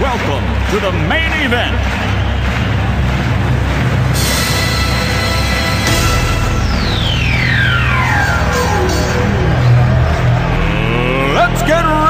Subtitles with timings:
[0.00, 1.76] welcome to the main event.
[11.34, 12.09] Let's get ready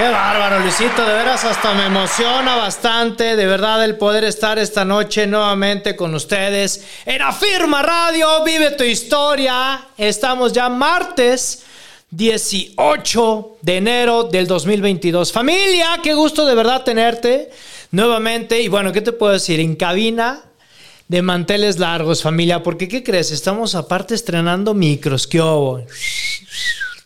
[0.00, 4.82] Qué bárbaro, Luisito, de veras hasta me emociona bastante, de verdad, el poder estar esta
[4.82, 9.88] noche nuevamente con ustedes en Afirma Radio, vive tu historia.
[9.98, 11.64] Estamos ya martes
[12.12, 15.32] 18 de enero del 2022.
[15.32, 17.50] Familia, qué gusto de verdad tenerte
[17.90, 18.58] nuevamente.
[18.62, 19.60] Y bueno, ¿qué te puedo decir?
[19.60, 20.40] En cabina
[21.08, 23.32] de manteles largos, familia, porque ¿qué crees?
[23.32, 25.84] Estamos aparte estrenando micros, ¿qué hubo?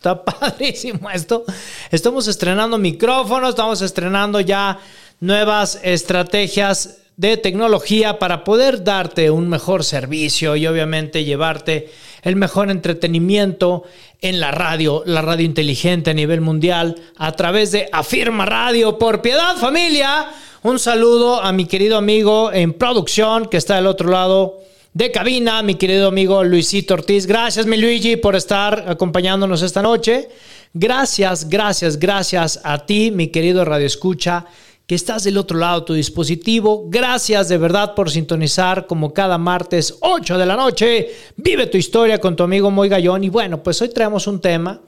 [0.05, 1.45] Está padrísimo esto.
[1.89, 4.77] Estamos estrenando micrófonos, estamos estrenando ya
[5.19, 11.89] nuevas estrategias de tecnología para poder darte un mejor servicio y obviamente llevarte
[12.21, 13.81] el mejor entretenimiento
[14.21, 19.23] en la radio, la radio inteligente a nivel mundial a través de Afirma Radio por
[19.23, 20.29] piedad familia.
[20.61, 24.64] Un saludo a mi querido amigo en producción que está del otro lado
[24.95, 27.27] de cabina, mi querido amigo Luisito Ortiz.
[27.27, 30.29] Gracias, mi Luigi, por estar acompañándonos esta noche.
[30.73, 34.45] Gracias, gracias, gracias a ti, mi querido Radio Escucha,
[34.87, 36.85] que estás del otro lado de tu dispositivo.
[36.87, 41.09] Gracias de verdad por sintonizar como cada martes 8 de la noche.
[41.35, 43.25] Vive tu historia con tu amigo Moy Gallón.
[43.25, 44.79] Y bueno, pues hoy traemos un tema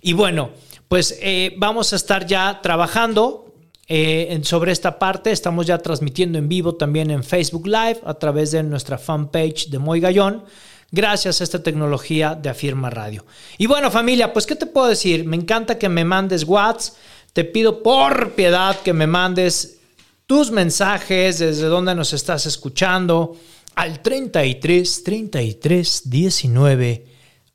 [0.00, 0.50] Y bueno,
[0.88, 3.41] pues eh, vamos a estar ya trabajando
[3.88, 5.30] eh, sobre esta parte.
[5.30, 9.78] Estamos ya transmitiendo en vivo también en Facebook Live a través de nuestra fanpage de
[9.78, 10.44] Moy Gallón.
[10.90, 13.24] Gracias a esta tecnología de Afirma Radio.
[13.56, 15.24] Y bueno, familia, pues, ¿qué te puedo decir?
[15.24, 16.94] Me encanta que me mandes WhatsApp.
[17.32, 19.78] Te pido por piedad que me mandes
[20.26, 23.36] tus mensajes desde donde nos estás escuchando
[23.74, 27.06] al 33 33 19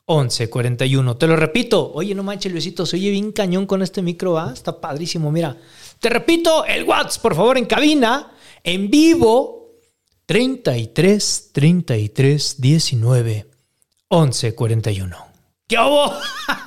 [0.05, 1.17] 11 41.
[1.17, 1.91] Te lo repito.
[1.93, 4.51] Oye, no manches, Luisito, se oye bien cañón con este micro, ¿ah?
[4.53, 5.57] Está padrísimo, mira.
[5.99, 8.31] Te repito, el WhatsApp, por favor, en cabina,
[8.63, 9.57] en vivo,
[10.25, 13.51] 33 33 19
[14.09, 15.17] 11 41.
[15.67, 16.13] ¿Qué hubo?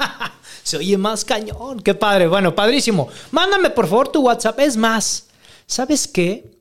[0.62, 1.80] Se oye más cañón.
[1.80, 2.26] Qué padre.
[2.26, 3.08] Bueno, padrísimo.
[3.30, 4.60] Mándame, por favor, tu WhatsApp.
[4.60, 5.28] Es más,
[5.66, 6.58] ¿sabes qué?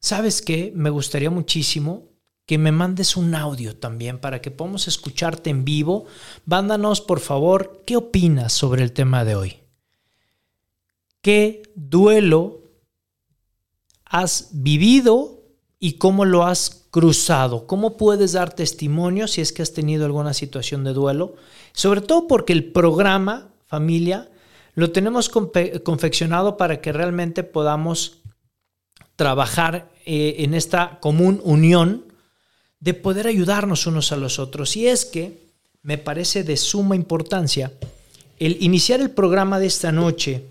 [0.00, 0.72] ¿Sabes qué?
[0.74, 2.08] Me gustaría muchísimo
[2.46, 6.06] que me mandes un audio también para que podamos escucharte en vivo.
[6.46, 9.60] Mándanos, por favor, qué opinas sobre el tema de hoy.
[11.22, 12.62] ¿Qué duelo
[14.04, 15.42] has vivido
[15.78, 17.66] y cómo lo has cruzado?
[17.66, 21.34] ¿Cómo puedes dar testimonio si es que has tenido alguna situación de duelo?
[21.72, 24.30] Sobre todo porque el programa, familia,
[24.74, 28.18] lo tenemos confeccionado para que realmente podamos
[29.16, 32.06] trabajar eh, en esta común unión
[32.78, 34.76] de poder ayudarnos unos a los otros.
[34.76, 35.50] Y es que
[35.82, 37.72] me parece de suma importancia
[38.38, 40.48] el iniciar el programa de esta noche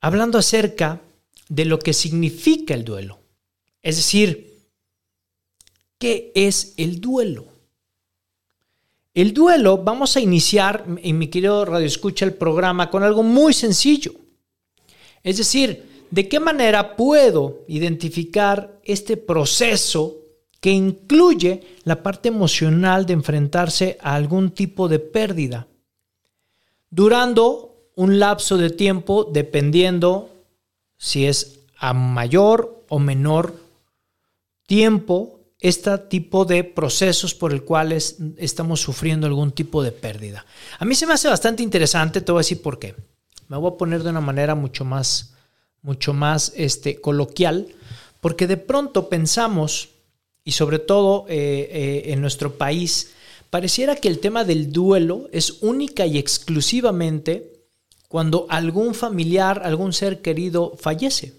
[0.00, 1.00] hablando acerca
[1.48, 3.18] de lo que significa el duelo.
[3.82, 4.66] Es decir,
[5.98, 7.46] ¿qué es el duelo?
[9.14, 13.52] El duelo, vamos a iniciar, en mi querido Radio Escucha, el programa con algo muy
[13.52, 14.12] sencillo.
[15.22, 20.16] Es decir, ¿De qué manera puedo identificar este proceso
[20.60, 25.68] que incluye la parte emocional de enfrentarse a algún tipo de pérdida?
[26.88, 27.67] Durando
[27.98, 30.30] un lapso de tiempo dependiendo
[30.96, 33.56] si es a mayor o menor
[34.66, 40.46] tiempo este tipo de procesos por el cuales estamos sufriendo algún tipo de pérdida.
[40.78, 42.94] A mí se me hace bastante interesante, te voy a decir por qué.
[43.48, 45.34] Me voy a poner de una manera mucho más,
[45.82, 47.66] mucho más este, coloquial,
[48.20, 49.88] porque de pronto pensamos,
[50.44, 53.10] y sobre todo eh, eh, en nuestro país,
[53.50, 57.57] pareciera que el tema del duelo es única y exclusivamente
[58.08, 61.34] cuando algún familiar, algún ser querido fallece.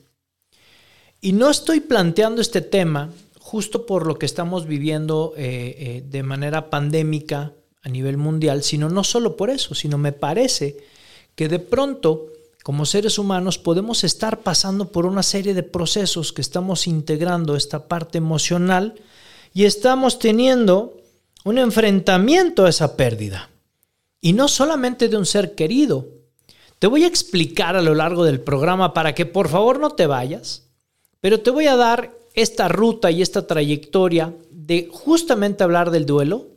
[1.19, 6.23] Y no estoy planteando este tema justo por lo que estamos viviendo eh, eh, de
[6.23, 10.77] manera pandémica a nivel mundial, sino no solo por eso, sino me parece
[11.35, 12.27] que de pronto
[12.63, 17.87] como seres humanos podemos estar pasando por una serie de procesos que estamos integrando esta
[17.87, 18.95] parte emocional
[19.53, 20.97] y estamos teniendo
[21.45, 23.49] un enfrentamiento a esa pérdida.
[24.21, 26.18] Y no solamente de un ser querido.
[26.79, 30.07] Te voy a explicar a lo largo del programa para que por favor no te
[30.07, 30.69] vayas,
[31.19, 36.47] pero te voy a dar esta ruta y esta trayectoria de justamente hablar del duelo,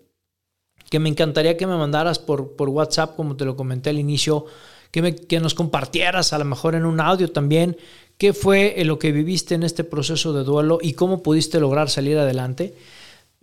[0.88, 4.46] que me encantaría que me mandaras por, por WhatsApp, como te lo comenté al inicio,
[4.92, 7.76] que, que nos compartieras a lo mejor en un audio también
[8.16, 12.16] qué fue lo que viviste en este proceso de duelo y cómo pudiste lograr salir
[12.18, 12.76] adelante.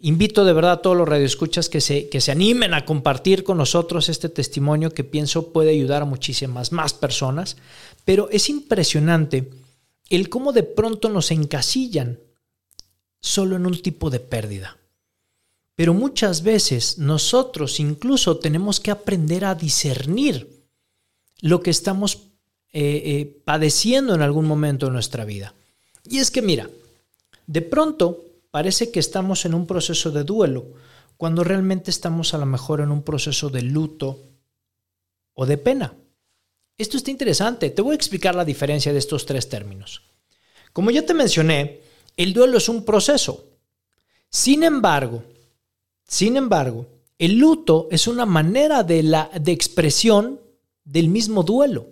[0.02, 3.58] Invito de verdad a todos los radioescuchas que se, que se animen a compartir con
[3.58, 7.58] nosotros este testimonio que pienso puede ayudar a muchísimas más personas,
[8.06, 9.50] pero es impresionante
[10.10, 12.20] el cómo de pronto nos encasillan
[13.20, 14.78] solo en un tipo de pérdida.
[15.76, 20.66] Pero muchas veces nosotros incluso tenemos que aprender a discernir
[21.42, 22.20] lo que estamos
[22.72, 25.54] eh, eh, padeciendo en algún momento de nuestra vida.
[26.06, 26.70] Y es que mira,
[27.48, 30.74] de pronto parece que estamos en un proceso de duelo,
[31.18, 34.20] cuando realmente estamos a lo mejor en un proceso de luto
[35.34, 35.94] o de pena.
[36.78, 37.70] Esto está interesante.
[37.70, 40.02] Te voy a explicar la diferencia de estos tres términos.
[40.72, 41.82] Como ya te mencioné,
[42.16, 43.46] el duelo es un proceso.
[44.30, 45.24] Sin embargo,
[46.08, 46.88] sin embargo,
[47.18, 50.40] el luto es una manera de, la, de expresión
[50.86, 51.88] del mismo duelo.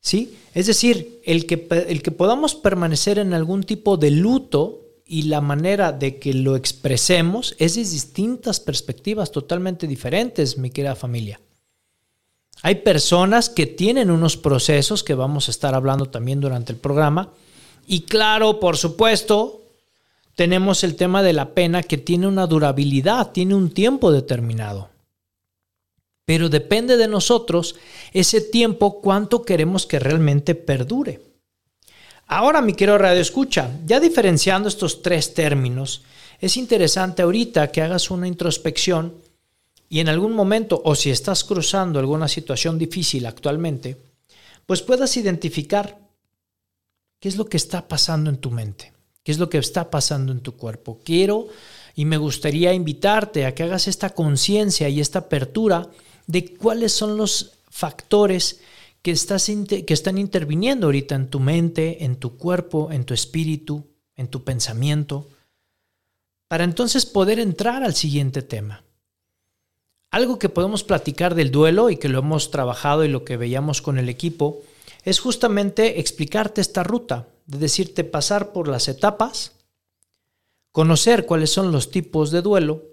[0.00, 0.36] ¿Sí?
[0.54, 4.81] Es decir, el que, el que podamos permanecer en algún tipo de luto
[5.12, 10.96] y la manera de que lo expresemos es de distintas perspectivas totalmente diferentes, mi querida
[10.96, 11.38] familia.
[12.62, 17.28] Hay personas que tienen unos procesos que vamos a estar hablando también durante el programa.
[17.86, 19.60] Y claro, por supuesto,
[20.34, 24.88] tenemos el tema de la pena que tiene una durabilidad, tiene un tiempo determinado.
[26.24, 27.74] Pero depende de nosotros
[28.14, 31.31] ese tiempo cuánto queremos que realmente perdure.
[32.34, 36.00] Ahora, mi querido Radio Escucha, ya diferenciando estos tres términos,
[36.40, 39.18] es interesante ahorita que hagas una introspección
[39.90, 43.98] y en algún momento, o si estás cruzando alguna situación difícil actualmente,
[44.64, 45.98] pues puedas identificar
[47.20, 50.32] qué es lo que está pasando en tu mente, qué es lo que está pasando
[50.32, 51.00] en tu cuerpo.
[51.04, 51.48] Quiero
[51.94, 55.86] y me gustaría invitarte a que hagas esta conciencia y esta apertura
[56.26, 58.60] de cuáles son los factores
[59.02, 64.44] que, están interviniendo ahorita en tu mente, en tu cuerpo, en tu espíritu, en tu
[64.44, 65.28] pensamiento,
[66.48, 68.84] para entonces poder entrar al siguiente tema.
[70.10, 73.82] Algo que podemos platicar del duelo y que lo hemos trabajado y lo que veíamos
[73.82, 74.62] con el equipo
[75.04, 79.52] es justamente explicarte esta ruta, de decirte pasar por las etapas,
[80.70, 82.84] conocer cuáles son los tipos de duelo,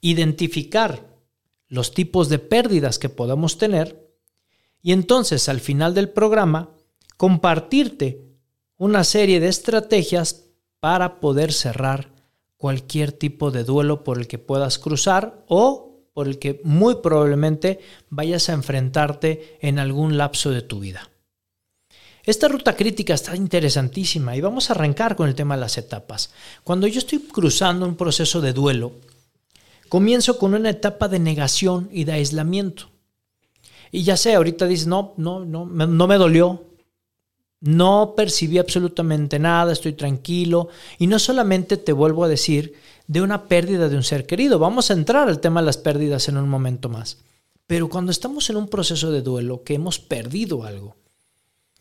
[0.00, 1.06] identificar
[1.68, 4.09] los tipos de pérdidas que podamos tener
[4.82, 6.70] y entonces al final del programa
[7.16, 8.22] compartirte
[8.76, 10.46] una serie de estrategias
[10.80, 12.12] para poder cerrar
[12.56, 17.80] cualquier tipo de duelo por el que puedas cruzar o por el que muy probablemente
[18.08, 21.10] vayas a enfrentarte en algún lapso de tu vida.
[22.24, 26.30] Esta ruta crítica está interesantísima y vamos a arrancar con el tema de las etapas.
[26.64, 28.92] Cuando yo estoy cruzando un proceso de duelo,
[29.88, 32.89] comienzo con una etapa de negación y de aislamiento.
[33.92, 36.64] Y ya sé, ahorita dices, no, no, no, no me dolió,
[37.60, 40.68] no percibí absolutamente nada, estoy tranquilo.
[40.98, 42.74] Y no solamente te vuelvo a decir
[43.06, 44.58] de una pérdida de un ser querido.
[44.58, 47.18] Vamos a entrar al tema de las pérdidas en un momento más.
[47.66, 50.96] Pero cuando estamos en un proceso de duelo, que hemos perdido algo,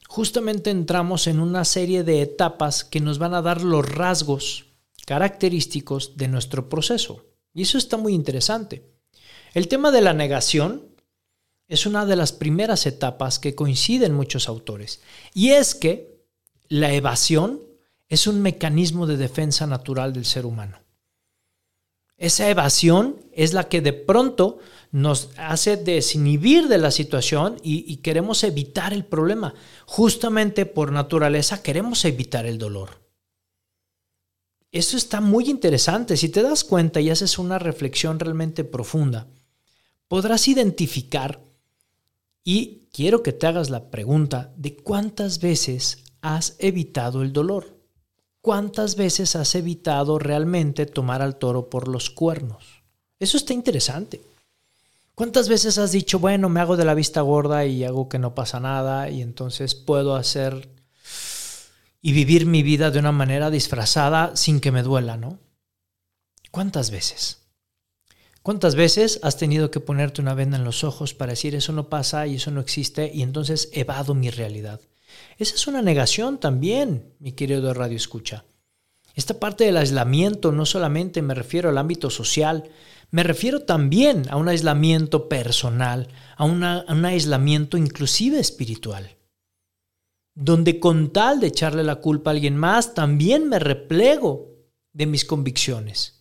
[0.07, 4.65] justamente entramos en una serie de etapas que nos van a dar los rasgos
[5.05, 7.25] característicos de nuestro proceso.
[7.53, 8.83] Y eso está muy interesante.
[9.53, 10.88] El tema de la negación
[11.69, 14.99] es una de las primeras etapas que coinciden muchos autores.
[15.35, 16.25] Y es que
[16.67, 17.61] la evasión
[18.09, 20.79] es un mecanismo de defensa natural del ser humano.
[22.17, 24.57] Esa evasión es la que de pronto
[24.91, 29.53] nos hace desinhibir de la situación y, queremos evitar el problema.
[29.85, 32.99] Justamente por naturaleza queremos evitar el dolor.
[34.71, 36.17] Eso está muy interesante.
[36.17, 39.27] Si te das cuenta y haces una reflexión realmente profunda,
[40.07, 41.39] podrás identificar
[42.51, 47.77] y quiero que te hagas la pregunta de cuántas veces has evitado el dolor.
[48.41, 52.81] ¿Cuántas veces has evitado realmente tomar al toro por los cuernos?
[53.19, 54.19] Eso está interesante.
[55.13, 58.33] ¿Cuántas veces has dicho, bueno, me hago de la vista gorda y hago que no
[58.33, 60.69] pasa nada y entonces puedo hacer
[62.01, 65.37] y vivir mi vida de una manera disfrazada sin que me duela, ¿no?
[66.49, 67.38] ¿Cuántas veces?
[68.41, 71.89] ¿Cuántas veces has tenido que ponerte una venda en los ojos para decir eso no
[71.89, 74.79] pasa y eso no existe y entonces evado mi realidad?
[75.37, 78.45] Esa es una negación también, mi querido Radio Escucha.
[79.15, 82.69] Esta parte del aislamiento no solamente me refiero al ámbito social,
[83.11, 86.63] me refiero también a un aislamiento personal, a, un
[87.05, 89.17] aislamiento inclusive espiritual,
[90.35, 94.49] donde con tal de echarle la culpa a alguien más, también me replego
[94.93, 96.18] de mis convicciones.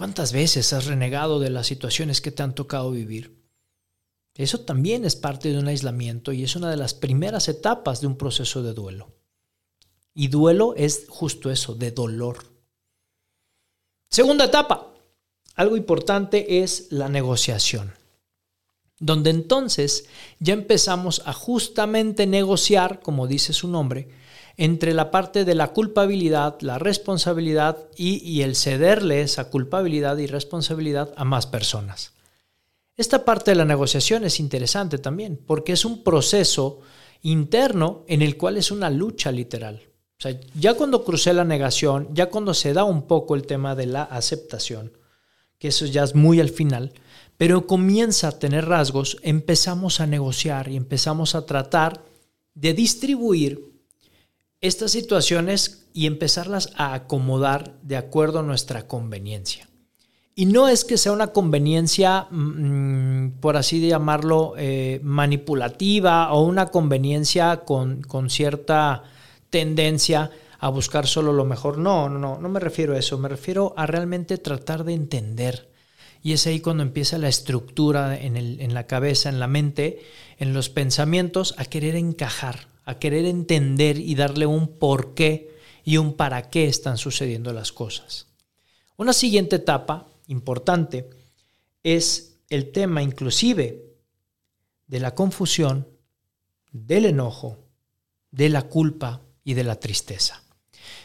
[0.00, 3.38] ¿Cuántas veces has renegado de las situaciones que te han tocado vivir?
[4.34, 8.06] Eso también es parte de un aislamiento y es una de las primeras etapas de
[8.06, 9.12] un proceso de duelo.
[10.14, 12.38] Y duelo es justo eso, de dolor.
[14.08, 14.94] Segunda etapa,
[15.54, 17.92] algo importante es la negociación,
[19.00, 20.06] donde entonces
[20.38, 24.08] ya empezamos a justamente negociar, como dice su nombre,
[24.60, 31.14] entre la parte de la culpabilidad, la responsabilidad y, el cederle esa culpabilidad y responsabilidad
[31.16, 32.12] a más personas.
[32.94, 36.80] Esta parte de la negociación es interesante también, porque es un proceso
[37.22, 39.80] interno en el cual es una lucha literal.
[40.54, 44.02] Ya cuando crucé la negación, ya cuando se da un poco el tema de la
[44.02, 44.92] aceptación,
[45.58, 46.92] que eso ya es muy al final,
[47.38, 52.04] pero comienza a tener rasgos, empezamos a negociar y empezamos a tratar
[52.52, 53.69] de distribuir
[54.60, 59.68] estas situaciones y empezarlas a acomodar de acuerdo a nuestra conveniencia.
[60.34, 66.68] Y no es que sea una conveniencia, mm, por así llamarlo, eh, manipulativa o una
[66.68, 69.02] conveniencia con, con, cierta
[69.50, 71.78] tendencia a buscar solo lo mejor.
[71.78, 75.68] No, no, no, no me refiero a eso, me refiero a realmente tratar de entender.
[76.22, 80.00] Y es ahí cuando empieza la estructura en, el, en la cabeza, en la mente,
[80.38, 85.96] en los pensamientos, a querer encajar, a querer entender y darle un por qué y
[85.96, 88.26] un para qué están sucediendo las cosas.
[88.96, 91.08] Una siguiente etapa importante
[91.82, 93.90] es el tema inclusive
[94.86, 95.88] de la confusión,
[96.72, 97.58] del enojo,
[98.30, 100.42] de la culpa y de la tristeza.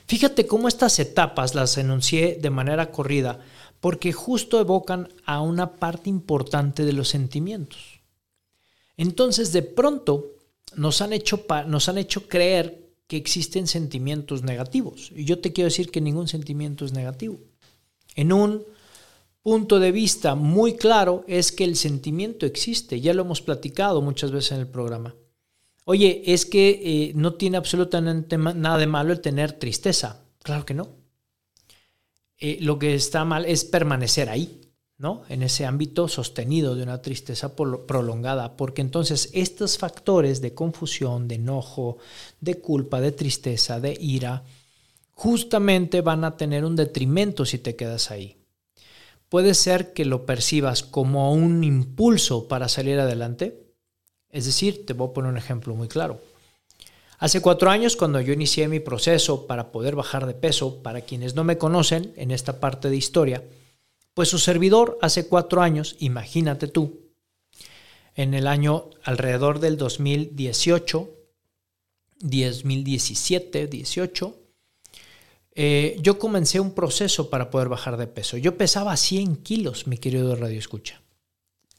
[0.08, 3.40] Fíjate cómo estas etapas las enuncié de manera corrida
[3.80, 8.02] porque justo evocan a una parte importante de los sentimientos.
[8.98, 10.35] Entonces de pronto
[10.76, 15.12] nos han hecho, nos han hecho creer que existen sentimientos negativos.
[15.16, 17.40] Y yo te quiero decir que ningún sentimiento es negativo.
[18.16, 18.64] En un
[19.42, 24.32] punto de vista muy claro es que el sentimiento existe, ya lo hemos platicado muchas
[24.32, 25.16] veces en el programa.
[25.84, 30.24] Oye, es que eh, no tiene absolutamente nada de malo el tener tristeza.
[30.42, 30.90] Claro que no.
[32.40, 34.62] Eh, lo que está mal es permanecer ahí,
[34.98, 35.24] ¿no?
[35.30, 41.36] En ese ámbito sostenido de una tristeza prolongada, porque entonces estos factores de confusión, de
[41.36, 41.98] enojo,
[42.42, 44.44] de culpa, de tristeza, de ira,
[45.14, 48.38] justamente van a tener un detrimento si te quedas ahí
[49.30, 53.66] puede ser que lo percibas como un impulso para salir adelante.
[54.30, 56.22] Es decir, te voy a poner un ejemplo muy claro.
[57.18, 61.34] Hace cuatro años, cuando yo inicié mi proceso para poder bajar de peso, para quienes
[61.36, 63.44] no me conocen en esta parte de historia,
[64.16, 67.12] pues su servidor hace cuatro años, imagínate tú,
[68.16, 71.10] en el año alrededor del 2018,
[72.22, 74.36] 2017, 18,
[75.58, 78.38] eh, yo comencé un proceso para poder bajar de peso.
[78.38, 81.02] Yo pesaba 100 kilos, mi querido Radio Escucha.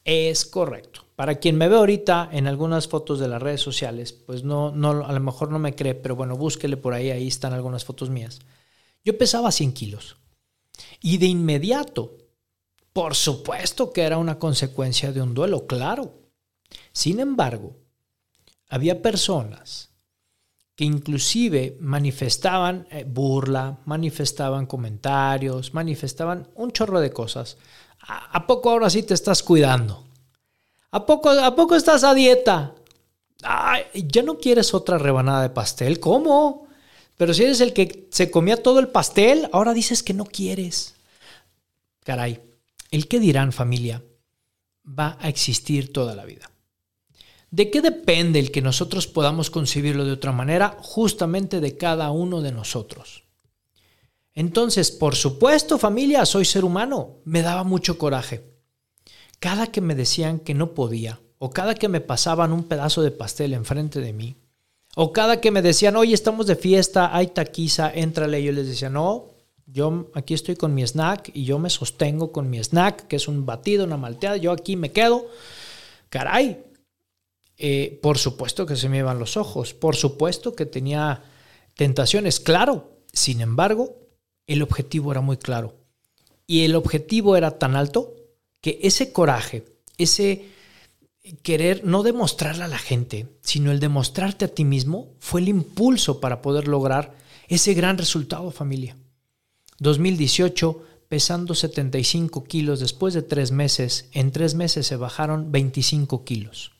[0.03, 1.05] Es correcto.
[1.15, 5.07] Para quien me ve ahorita en algunas fotos de las redes sociales, pues no, no,
[5.07, 8.11] a lo mejor no me cree, pero bueno, búsquele por ahí, ahí están algunas fotos
[8.11, 8.41] mías.
[9.03, 10.17] Yo pesaba 100 kilos.
[11.01, 12.26] Y de inmediato,
[12.97, 16.15] por supuesto que era una consecuencia de un duelo, claro.
[16.91, 17.75] Sin embargo,
[18.69, 19.91] había personas
[20.75, 27.57] que inclusive manifestaban eh, burla, manifestaban comentarios, manifestaban un chorro de cosas.
[27.99, 30.03] ¿A, poco ahora sí te estás cuidando?
[30.89, 32.73] ¿A poco, ¿A poco estás a dieta?
[33.43, 35.99] Ay, ¿Ya no quieres otra rebanada de pastel?
[35.99, 36.65] ¿Cómo?
[37.15, 40.95] Pero si eres el que se comía todo el pastel, ahora dices que no quieres.
[42.03, 42.41] Caray,
[42.91, 44.03] el que dirán familia
[44.87, 46.49] va a existir toda la vida.
[47.49, 50.77] ¿De qué depende el que nosotros podamos concebirlo de otra manera?
[50.81, 53.23] Justamente de cada uno de nosotros.
[54.33, 57.21] Entonces, por supuesto, familia, soy ser humano.
[57.23, 58.43] Me daba mucho coraje.
[59.39, 63.11] Cada que me decían que no podía, o cada que me pasaban un pedazo de
[63.11, 64.35] pastel enfrente de mí,
[64.95, 68.89] o cada que me decían, oye, estamos de fiesta, hay taquiza, éntrale, yo les decía,
[68.89, 69.36] no,
[69.77, 73.27] yo aquí estoy con mi snack y yo me sostengo con mi snack, que es
[73.27, 75.27] un batido, una malteada, yo aquí me quedo.
[76.09, 76.63] Caray,
[77.57, 81.21] eh, por supuesto que se me iban los ojos, por supuesto que tenía
[81.75, 83.03] tentaciones, claro.
[83.13, 83.99] Sin embargo,
[84.47, 85.75] el objetivo era muy claro.
[86.47, 88.15] Y el objetivo era tan alto
[88.61, 89.63] que ese coraje,
[89.99, 90.45] ese
[91.43, 96.19] querer no demostrarle a la gente, sino el demostrarte a ti mismo, fue el impulso
[96.19, 97.13] para poder lograr
[97.47, 98.97] ese gran resultado, familia.
[99.79, 106.73] 2018, pesando 75 kilos después de tres meses, en tres meses se bajaron 25 kilos.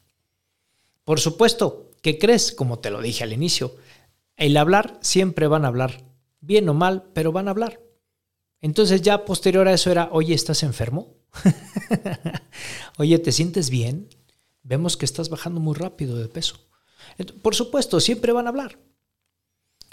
[1.04, 2.52] Por supuesto, ¿qué crees?
[2.52, 3.76] Como te lo dije al inicio,
[4.36, 6.04] el hablar siempre van a hablar,
[6.42, 7.80] bien o mal, pero van a hablar.
[8.62, 11.16] Entonces ya posterior a eso era, oye, ¿estás enfermo?
[12.98, 14.10] oye, ¿te sientes bien?
[14.64, 16.60] Vemos que estás bajando muy rápido de peso.
[17.42, 18.80] Por supuesto, siempre van a hablar.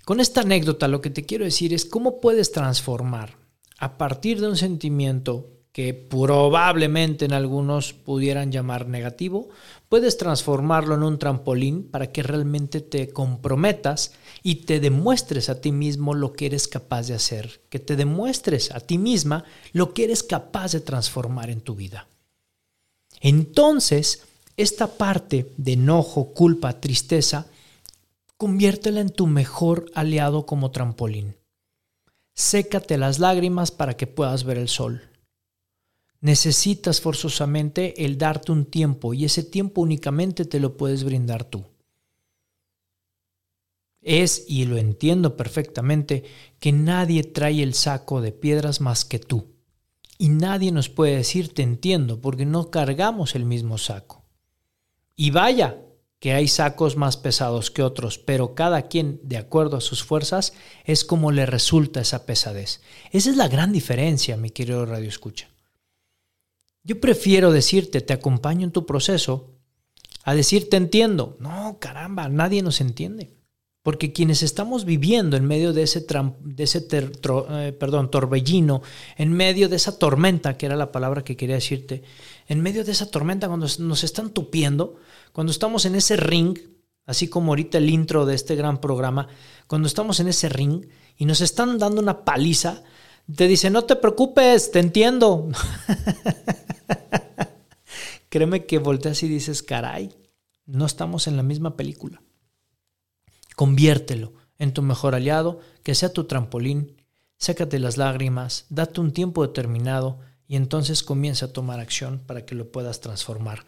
[0.05, 3.37] Con esta anécdota lo que te quiero decir es cómo puedes transformar
[3.79, 9.49] a partir de un sentimiento que probablemente en algunos pudieran llamar negativo,
[9.89, 14.13] puedes transformarlo en un trampolín para que realmente te comprometas
[14.45, 18.71] y te demuestres a ti mismo lo que eres capaz de hacer, que te demuestres
[18.71, 22.07] a ti misma lo que eres capaz de transformar en tu vida.
[23.21, 24.23] Entonces,
[24.57, 27.47] esta parte de enojo, culpa, tristeza,
[28.37, 31.37] conviértela en tu mejor aliado como trampolín.
[32.35, 35.15] Sécate las lágrimas para que puedas ver el sol
[36.25, 41.67] necesitas forzosamente el darte un tiempo y ese tiempo únicamente te lo puedes brindar tú.
[44.01, 46.25] Es, y lo entiendo perfectamente,
[46.61, 49.53] que nadie trae el saco de piedras más que tú.
[50.17, 54.25] Y nadie nos puede decir te entiendo porque no cargamos el mismo saco.
[55.17, 55.84] Y vaya,
[56.25, 60.55] que hay sacos más pesados que otros, pero cada quien, de acuerdo a sus fuerzas,
[60.87, 62.81] es como le resulta esa pesadez.
[63.13, 65.51] Esa es la gran diferencia, mi querido Radio Escucha.
[66.83, 69.51] Yo prefiero decirte, te acompaño en tu proceso,
[70.23, 71.37] a decirte entiendo.
[71.41, 73.35] No, caramba, nadie nos entiende.
[73.83, 76.07] Porque quienes estamos viviendo en medio de ese,
[76.41, 78.81] de ese eh, perdón, torbellino,
[79.19, 82.03] en medio de esa tormenta, que era la palabra que quería decirte,
[82.49, 84.97] en medio de esa tormenta, cuando nos están tupiendo,
[85.35, 86.57] cuando estamos en ese ring,
[87.07, 89.27] así como ahorita el intro de este gran programa,
[89.67, 92.85] cuando estamos en ese ring y nos están dando una paliza,
[93.35, 95.49] te dice, no te preocupes, te entiendo.
[98.29, 100.15] Créeme que volteas y dices, caray,
[100.67, 102.23] no estamos en la misma película.
[103.57, 107.03] Conviértelo en tu mejor aliado, que sea tu trampolín,
[107.39, 112.55] sácate las lágrimas, date un tiempo determinado y entonces comienza a tomar acción para que
[112.55, 113.65] lo puedas transformar.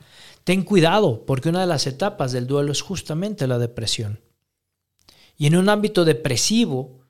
[0.47, 4.21] Ten cuidado, porque una de las etapas del duelo es justamente la depresión.
[5.37, 7.01] Y en un ámbito depresivo,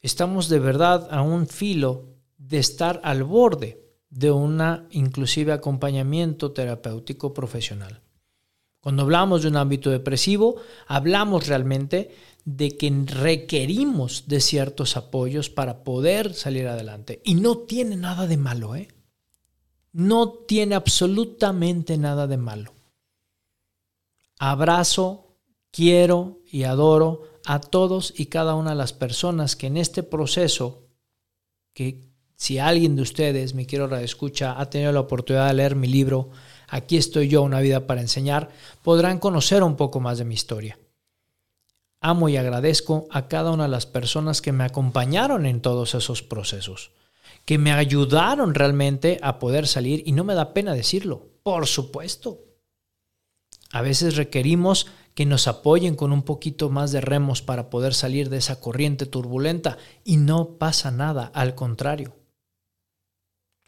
[0.00, 7.34] estamos de verdad a un filo de estar al borde de un inclusive acompañamiento terapéutico
[7.34, 8.00] profesional.
[8.80, 10.56] Cuando hablamos de un ámbito depresivo,
[10.86, 12.12] hablamos realmente
[12.46, 17.20] de que requerimos de ciertos apoyos para poder salir adelante.
[17.24, 18.88] Y no tiene nada de malo, ¿eh?
[19.92, 22.75] No tiene absolutamente nada de malo.
[24.38, 25.36] Abrazo,
[25.70, 30.88] quiero y adoro a todos y cada una de las personas que en este proceso,
[31.72, 35.86] que si alguien de ustedes, mi quiero escucha, ha tenido la oportunidad de leer mi
[35.88, 36.30] libro,
[36.68, 38.50] Aquí estoy yo, una vida para enseñar,
[38.82, 40.78] podrán conocer un poco más de mi historia.
[42.00, 46.22] Amo y agradezco a cada una de las personas que me acompañaron en todos esos
[46.22, 46.90] procesos,
[47.44, 52.45] que me ayudaron realmente a poder salir y no me da pena decirlo, por supuesto.
[53.76, 58.30] A veces requerimos que nos apoyen con un poquito más de remos para poder salir
[58.30, 62.16] de esa corriente turbulenta y no pasa nada, al contrario.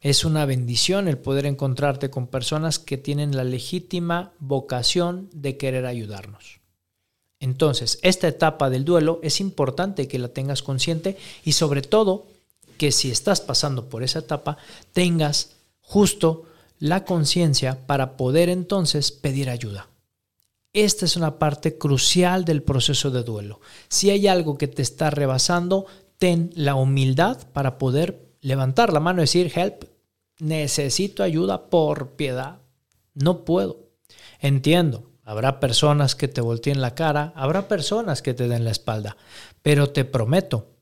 [0.01, 5.85] Es una bendición el poder encontrarte con personas que tienen la legítima vocación de querer
[5.85, 6.61] ayudarnos.
[7.39, 12.29] Entonces, esta etapa del duelo es importante que la tengas consciente y sobre todo
[12.79, 14.57] que si estás pasando por esa etapa,
[14.95, 16.45] tengas justo
[16.79, 19.87] la conciencia para poder entonces pedir ayuda.
[20.73, 23.61] Esta es una parte crucial del proceso de duelo.
[23.89, 25.87] Si hay algo que te está rebasando,
[26.19, 29.85] ten la humildad para poder levantar la mano y decir, help,
[30.39, 32.61] necesito ayuda por piedad.
[33.15, 33.89] No puedo.
[34.41, 39.17] Entiendo, habrá personas que te volteen la cara, habrá personas que te den la espalda,
[39.63, 40.75] pero te prometo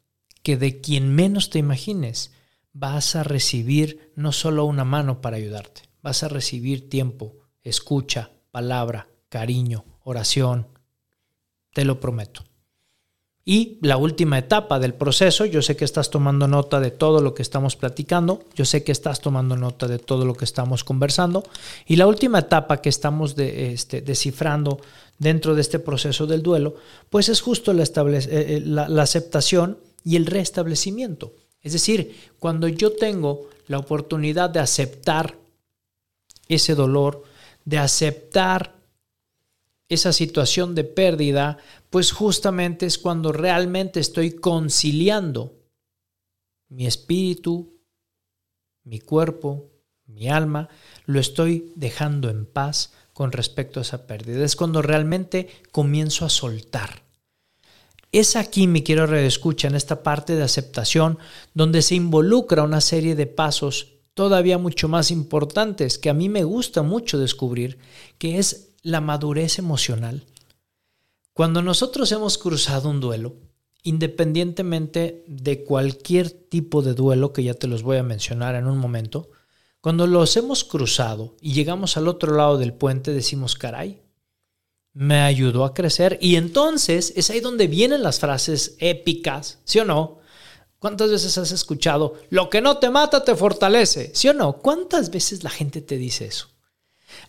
[0.43, 2.33] que de quien menos te imagines
[2.73, 9.09] vas a recibir no solo una mano para ayudarte, vas a recibir tiempo, escucha, palabra,
[9.37, 10.67] cariño, oración.
[11.75, 12.43] Te lo prometo.
[13.45, 17.35] Y la última etapa del proceso, yo sé que estás tomando nota de todo lo
[17.35, 21.45] que estamos platicando, yo sé que estás tomando nota de todo lo que estamos conversando,
[21.87, 24.81] y la última etapa que estamos este, descifrando
[25.19, 26.77] dentro de este proceso del duelo,
[27.11, 31.35] pues es justo la, eh, eh, la aceptación y el restablecimiento.
[31.63, 35.37] Es decir, cuando yo tengo la oportunidad de aceptar
[36.49, 37.23] ese dolor,
[37.67, 38.76] de aceptar
[39.89, 41.59] esa situación de pérdida,
[41.91, 45.55] pues justamente es cuando realmente estoy conciliando
[46.69, 47.81] mi espíritu,
[48.85, 49.71] mi cuerpo,
[50.07, 50.69] mi alma,
[51.05, 54.45] lo estoy dejando en paz con respecto a esa pérdida.
[54.45, 57.03] Es cuando realmente comienzo a soltar.
[58.13, 61.19] Es aquí, mi quiero redescucha, en esta parte de aceptación,
[61.55, 66.43] donde se involucra una serie de pasos todavía mucho más importantes que a mí me
[66.43, 67.79] gusta mucho descubrir,
[68.17, 70.27] que es la madurez emocional.
[71.33, 73.35] Cuando nosotros hemos cruzado un duelo,
[73.83, 78.79] independientemente de cualquier tipo de duelo, que ya te los voy a mencionar en un
[78.79, 79.29] momento,
[79.81, 84.03] cuando los hemos cruzado y llegamos al otro lado del puente, decimos, caray,
[84.93, 86.17] me ayudó a crecer.
[86.23, 90.21] Y entonces es ahí donde vienen las frases épicas, ¿sí o no?
[90.79, 94.13] ¿Cuántas veces has escuchado, lo que no te mata te fortalece?
[94.15, 94.59] ¿Sí o no?
[94.59, 96.56] ¿Cuántas veces la gente te dice eso?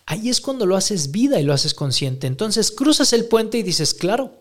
[0.06, 2.28] Ahí es cuando lo haces vida y lo haces consciente.
[2.28, 4.34] Entonces cruzas el puente y dices, claro,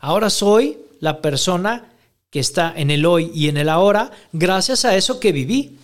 [0.00, 1.92] ahora soy la persona
[2.30, 5.78] que está en el hoy y en el ahora gracias a eso que viví,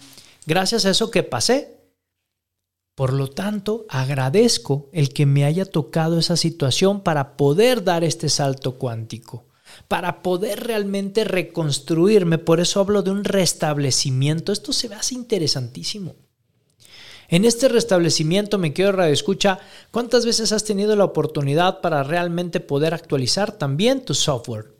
[0.47, 1.77] gracias a eso que pasé.
[2.95, 8.29] Por lo tanto, agradezco el que me haya tocado esa situación para poder dar este
[8.29, 9.47] salto cuántico,
[9.89, 12.37] para poder realmente reconstruirme.
[12.37, 14.53] Por eso hablo de un restablecimiento.
[14.53, 16.17] Esto se hace interesantísimo.
[17.33, 19.59] En este restablecimiento, me quiero radio escucha,
[19.91, 24.75] ¿cuántas veces has tenido la oportunidad para realmente poder actualizar también tu software?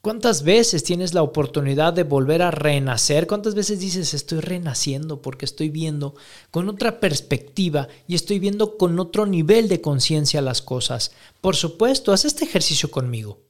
[0.00, 3.26] ¿Cuántas veces tienes la oportunidad de volver a renacer?
[3.26, 6.14] ¿Cuántas veces dices estoy renaciendo porque estoy viendo
[6.52, 11.10] con otra perspectiva y estoy viendo con otro nivel de conciencia las cosas?
[11.40, 13.40] Por supuesto, haz este ejercicio conmigo.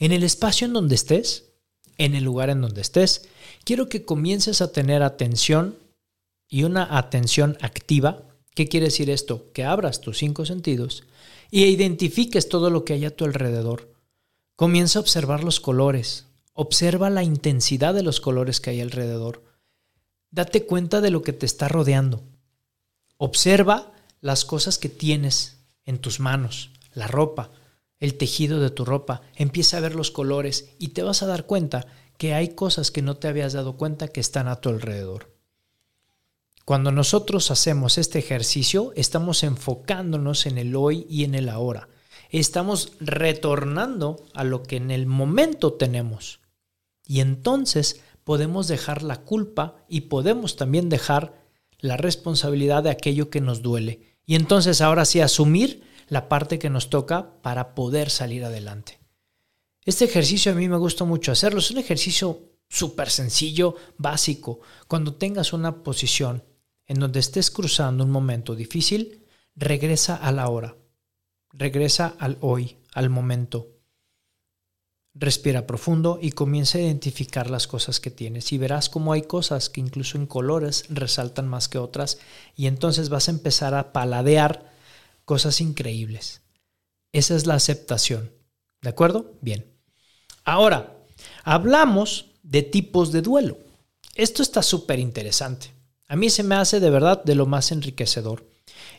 [0.00, 1.44] En el espacio en donde estés,
[1.96, 3.28] en el lugar en donde estés,
[3.62, 5.76] quiero que comiences a tener atención
[6.50, 8.24] y una atención activa.
[8.54, 9.50] ¿Qué quiere decir esto?
[9.54, 11.04] Que abras tus cinco sentidos
[11.50, 13.94] y identifiques todo lo que hay a tu alrededor.
[14.56, 16.26] Comienza a observar los colores.
[16.52, 19.44] Observa la intensidad de los colores que hay alrededor.
[20.30, 22.22] Date cuenta de lo que te está rodeando.
[23.16, 27.50] Observa las cosas que tienes en tus manos, la ropa,
[27.98, 29.22] el tejido de tu ropa.
[29.34, 31.86] Empieza a ver los colores y te vas a dar cuenta
[32.18, 35.39] que hay cosas que no te habías dado cuenta que están a tu alrededor.
[36.64, 41.88] Cuando nosotros hacemos este ejercicio, estamos enfocándonos en el hoy y en el ahora.
[42.30, 46.40] Estamos retornando a lo que en el momento tenemos.
[47.06, 51.34] Y entonces podemos dejar la culpa y podemos también dejar
[51.80, 54.16] la responsabilidad de aquello que nos duele.
[54.26, 59.00] Y entonces ahora sí asumir la parte que nos toca para poder salir adelante.
[59.84, 61.58] Este ejercicio a mí me gusta mucho hacerlo.
[61.58, 64.60] Es un ejercicio súper sencillo, básico.
[64.86, 66.44] Cuando tengas una posición
[66.90, 69.24] en donde estés cruzando un momento difícil,
[69.54, 70.76] regresa a la hora,
[71.52, 73.68] regresa al hoy, al momento.
[75.14, 79.70] Respira profundo y comienza a identificar las cosas que tienes y verás cómo hay cosas
[79.70, 82.18] que incluso en colores resaltan más que otras
[82.56, 84.72] y entonces vas a empezar a paladear
[85.24, 86.42] cosas increíbles.
[87.12, 88.32] Esa es la aceptación.
[88.82, 89.38] ¿De acuerdo?
[89.42, 89.64] Bien.
[90.42, 90.98] Ahora,
[91.44, 93.58] hablamos de tipos de duelo.
[94.16, 95.78] Esto está súper interesante.
[96.10, 98.44] A mí se me hace de verdad de lo más enriquecedor.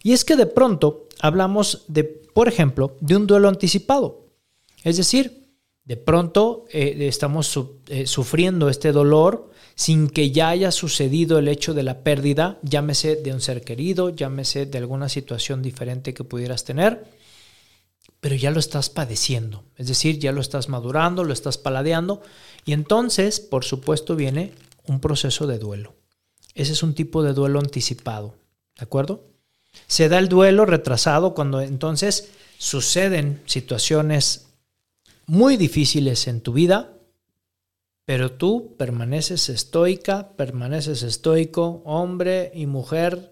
[0.02, 4.28] Y es que de pronto hablamos de, por ejemplo, de un duelo anticipado.
[4.86, 5.50] Es decir,
[5.84, 11.74] de pronto eh, estamos eh, sufriendo este dolor sin que ya haya sucedido el hecho
[11.74, 16.64] de la pérdida, llámese de un ser querido, llámese de alguna situación diferente que pudieras
[16.64, 17.04] tener,
[18.22, 19.66] pero ya lo estás padeciendo.
[19.76, 22.22] Es decir, ya lo estás madurando, lo estás paladeando
[22.64, 24.54] y entonces, por supuesto, viene
[24.86, 26.01] un proceso de duelo.
[26.54, 28.36] Ese es un tipo de duelo anticipado.
[28.78, 29.26] ¿De acuerdo?
[29.88, 34.48] Se da el duelo retrasado cuando entonces suceden situaciones
[35.26, 36.94] muy difíciles en tu vida,
[38.06, 43.30] pero tú permaneces estoica, permaneces estoico, hombre y mujer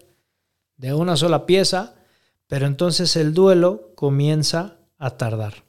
[0.76, 1.94] de una sola pieza,
[2.46, 5.64] pero entonces el duelo comienza a tardar.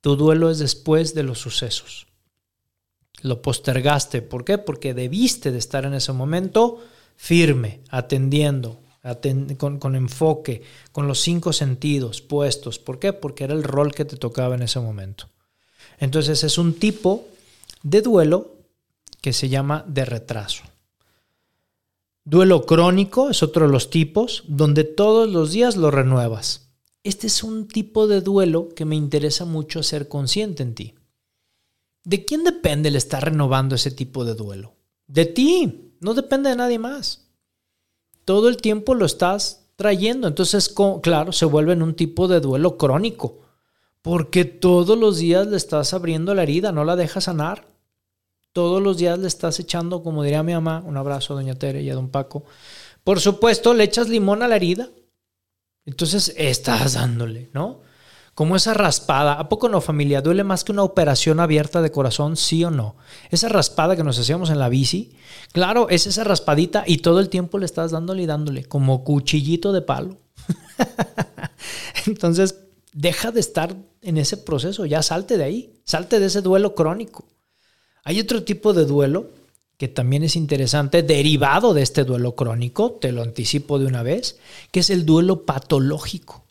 [0.00, 2.06] Tu duelo es después de los sucesos.
[3.22, 4.22] Lo postergaste.
[4.22, 4.58] ¿Por qué?
[4.58, 6.82] Porque debiste de estar en ese momento
[7.16, 8.80] firme, atendiendo,
[9.58, 12.78] con, con, enfoque, con los cinco sentidos puestos.
[12.78, 13.12] ¿Por qué?
[13.12, 15.28] Porque era el rol que te tocaba en ese momento.
[15.98, 17.26] Entonces es un tipo
[17.82, 18.52] de duelo
[19.20, 20.64] que se llama de retraso.
[22.24, 26.70] Duelo crónico es otro de los tipos, donde todos los días lo renuevas.
[27.02, 30.94] Este es un tipo de duelo que me interesa mucho ser consciente en ti.
[32.04, 34.74] ¿De quién depende el estar renovando ese tipo de duelo?
[35.06, 37.28] De ti, no depende de nadie más.
[38.24, 42.76] Todo el tiempo lo estás trayendo, entonces, claro, se vuelve en un tipo de duelo
[42.76, 43.40] crónico,
[44.02, 47.66] porque todos los días le estás abriendo la herida, no la dejas sanar.
[48.52, 51.82] Todos los días le estás echando, como diría mi mamá, un abrazo a doña Tere
[51.82, 52.44] y a don Paco.
[53.02, 54.90] Por supuesto, le echas limón a la herida,
[55.86, 57.80] entonces estás dándole, ¿no?
[58.34, 60.20] Como esa raspada, ¿a poco no familia?
[60.20, 62.96] ¿Duele más que una operación abierta de corazón, sí o no?
[63.30, 65.12] Esa raspada que nos hacíamos en la bici,
[65.52, 69.72] claro, es esa raspadita y todo el tiempo le estás dándole y dándole, como cuchillito
[69.72, 70.18] de palo.
[72.06, 72.56] Entonces,
[72.92, 77.28] deja de estar en ese proceso, ya salte de ahí, salte de ese duelo crónico.
[78.04, 79.30] Hay otro tipo de duelo
[79.76, 84.38] que también es interesante, derivado de este duelo crónico, te lo anticipo de una vez,
[84.70, 86.43] que es el duelo patológico,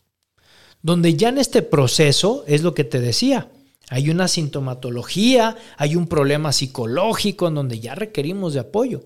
[0.84, 3.48] donde ya en este proceso es lo que te decía,
[3.88, 9.02] hay una sintomatología, hay un problema psicológico en donde ya requerimos de apoyo.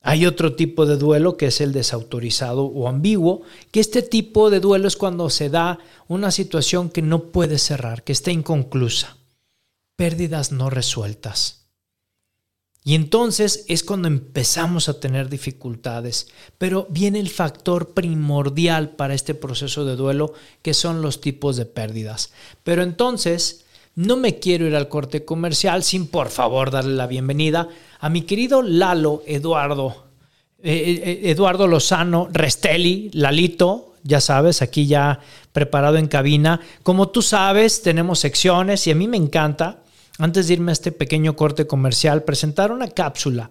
[0.00, 4.60] Hay otro tipo de duelo que es el desautorizado o ambiguo, que este tipo de
[4.60, 9.16] duelo es cuando se da una situación que no puede cerrar, que está inconclusa.
[9.96, 11.63] Pérdidas no resueltas
[12.86, 16.28] y entonces es cuando empezamos a tener dificultades.
[16.58, 21.64] Pero viene el factor primordial para este proceso de duelo, que son los tipos de
[21.64, 22.30] pérdidas.
[22.62, 27.68] Pero entonces, no me quiero ir al corte comercial sin por favor darle la bienvenida
[28.00, 30.04] a mi querido Lalo Eduardo.
[30.62, 35.20] Eh, eh, Eduardo Lozano Restelli, Lalito, ya sabes, aquí ya
[35.52, 36.60] preparado en cabina.
[36.82, 39.83] Como tú sabes, tenemos secciones y a mí me encanta
[40.18, 43.50] antes de irme a este pequeño corte comercial, presentar una cápsula.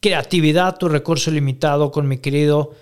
[0.00, 2.74] Creatividad, tu recurso limitado con mi querido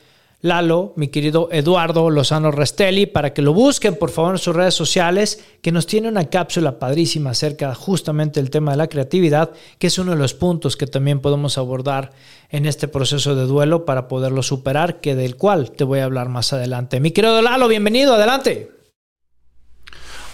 [0.45, 4.75] Lalo, mi querido Eduardo Lozano Restelli, para que lo busquen por favor en sus redes
[4.75, 9.87] sociales, que nos tiene una cápsula padrísima acerca justamente del tema de la creatividad, que
[9.87, 12.13] es uno de los puntos que también podemos abordar
[12.51, 16.29] en este proceso de duelo para poderlo superar, que del cual te voy a hablar
[16.29, 17.01] más adelante.
[17.01, 18.71] Mi querido Lalo, bienvenido, adelante.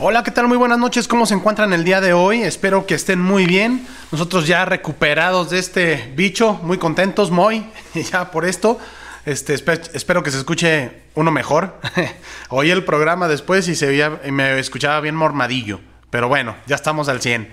[0.03, 0.49] Hola, ¿qué tal?
[0.49, 1.07] Muy buenas noches.
[1.07, 2.41] ¿Cómo se encuentran el día de hoy?
[2.41, 3.87] Espero que estén muy bien.
[4.11, 7.67] Nosotros ya recuperados de este bicho, muy contentos, muy,
[8.11, 8.79] ya por esto.
[9.27, 11.79] Este, espero que se escuche uno mejor.
[12.49, 15.81] Oí el programa después y se veía, me escuchaba bien mormadillo.
[16.09, 17.51] Pero bueno, ya estamos al 100.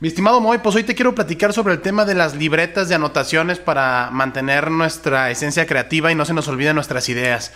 [0.00, 2.96] Mi estimado Moy, pues hoy te quiero platicar sobre el tema de las libretas de
[2.96, 7.50] anotaciones para mantener nuestra esencia creativa y no se nos olviden nuestras ideas.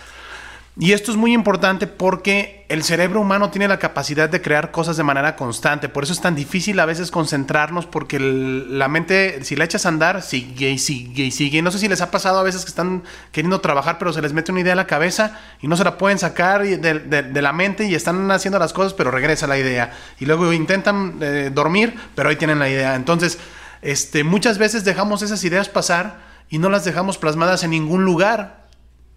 [0.79, 4.95] Y esto es muy importante porque el cerebro humano tiene la capacidad de crear cosas
[4.95, 5.89] de manera constante.
[5.89, 9.89] Por eso es tan difícil a veces concentrarnos porque la mente, si la echas a
[9.89, 11.63] andar, sigue y sigue y sigue.
[11.63, 14.33] No sé si les ha pasado a veces que están queriendo trabajar, pero se les
[14.33, 17.85] mete una idea a la cabeza y no se la pueden sacar de, la mente
[17.85, 19.93] y están haciendo las cosas, pero regresa la idea.
[20.19, 22.93] Y luego intentan eh, dormir, pero ahí tienen la idea.
[22.93, 23.39] Entonces,
[23.81, 28.66] este, muchas veces dejamos esas ideas pasar y no las dejamos plasmadas en ningún lugar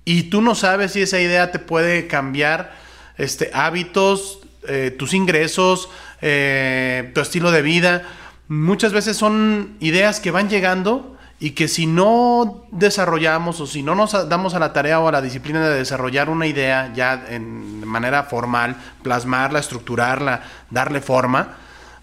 [0.04, 2.72] y tú no sabes si esa idea te puede cambiar
[3.18, 5.88] este, hábitos, eh, tus ingresos,
[6.20, 8.02] eh, tu estilo de vida.
[8.48, 13.94] Muchas veces son ideas que van llegando y que si no desarrollamos o si no
[13.94, 17.86] nos damos a la tarea o a la disciplina de desarrollar una idea ya en
[17.86, 21.56] manera formal, plasmarla, estructurarla, darle forma,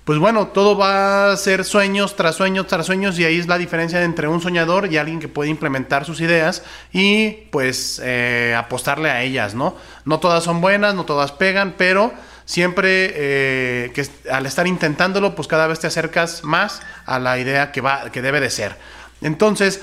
[0.08, 3.58] pues bueno, todo va a ser sueños tras sueños tras sueños y ahí es la
[3.58, 9.10] diferencia entre un soñador y alguien que puede implementar sus ideas y pues eh, apostarle
[9.10, 9.76] a ellas, ¿no?
[10.06, 12.14] No todas son buenas, no todas pegan, pero
[12.46, 17.74] siempre eh, que al estar intentándolo, pues cada vez te acercas más a la idea
[17.74, 18.78] que, va, que debe de ser.
[19.20, 19.82] Entonces,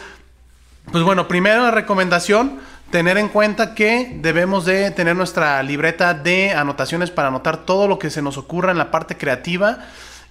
[0.91, 2.61] pues bueno, primero la recomendación,
[2.91, 7.99] tener en cuenta que debemos de tener nuestra libreta de anotaciones para anotar todo lo
[7.99, 9.81] que se nos ocurra en la parte creativa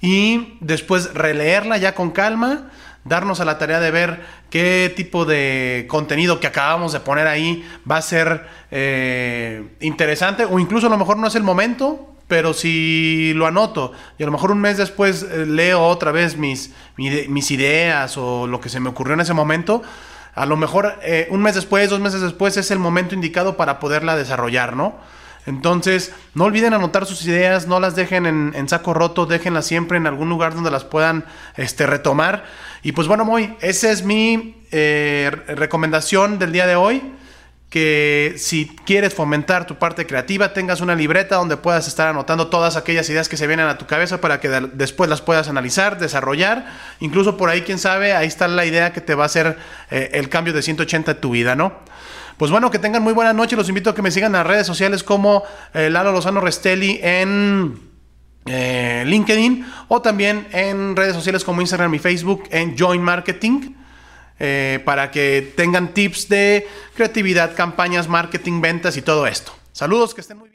[0.04, 2.70] y después releerla ya con calma,
[3.06, 7.66] darnos a la tarea de ver qué tipo de contenido que acabamos de poner ahí
[7.90, 12.54] va a ser eh, interesante o incluso a lo mejor no es el momento, pero
[12.54, 16.74] si lo anoto y a lo mejor un mes después eh, leo otra vez mis,
[16.98, 19.84] mis ideas o lo que se me ocurrió en ese momento,
[20.36, 23.80] a lo mejor eh, un mes después, dos meses después es el momento indicado para
[23.80, 24.96] poderla desarrollar, ¿no?
[25.46, 30.08] Entonces, no olviden anotar sus ideas, no las dejen en, saco roto, déjenlas siempre en
[30.08, 31.26] algún lugar donde las puedan
[31.58, 32.46] este, retomar.
[32.82, 37.02] Y pues bueno, muy, esa es mi eh, recomendación del día de hoy
[37.74, 42.76] que si quieres fomentar tu parte creativa, tengas una libreta donde puedas estar anotando todas
[42.76, 46.68] aquellas ideas que se vienen a tu cabeza para que después las puedas analizar, desarrollar.
[47.00, 49.58] Incluso por ahí, quién sabe, ahí está la idea que te va a hacer
[49.90, 51.80] eh, el cambio de 180 en tu vida, ¿no?
[52.38, 53.56] Pues bueno, que tengan muy buena noche.
[53.56, 55.44] Los invito a que me sigan en redes sociales como
[55.74, 57.80] eh, Lalo Lozano Restelli en
[58.46, 63.76] eh, LinkedIn o también en redes sociales como Instagram y Facebook en Join Marketing.
[64.40, 69.54] Eh, para que tengan tips de creatividad, campañas, marketing, ventas y todo esto.
[69.72, 70.53] Saludos, que estén muy bien.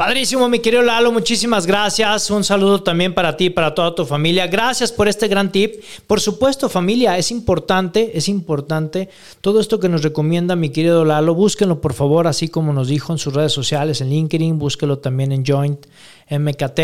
[0.00, 2.30] Padrísimo, mi querido Lalo, muchísimas gracias.
[2.30, 4.46] Un saludo también para ti y para toda tu familia.
[4.46, 5.74] Gracias por este gran tip.
[6.06, 9.10] Por supuesto, familia, es importante, es importante
[9.42, 11.34] todo esto que nos recomienda mi querido Lalo.
[11.34, 15.32] Búsquenlo, por favor, así como nos dijo en sus redes sociales, en LinkedIn, búsquelo también
[15.32, 15.84] en Joint
[16.30, 16.80] MKT.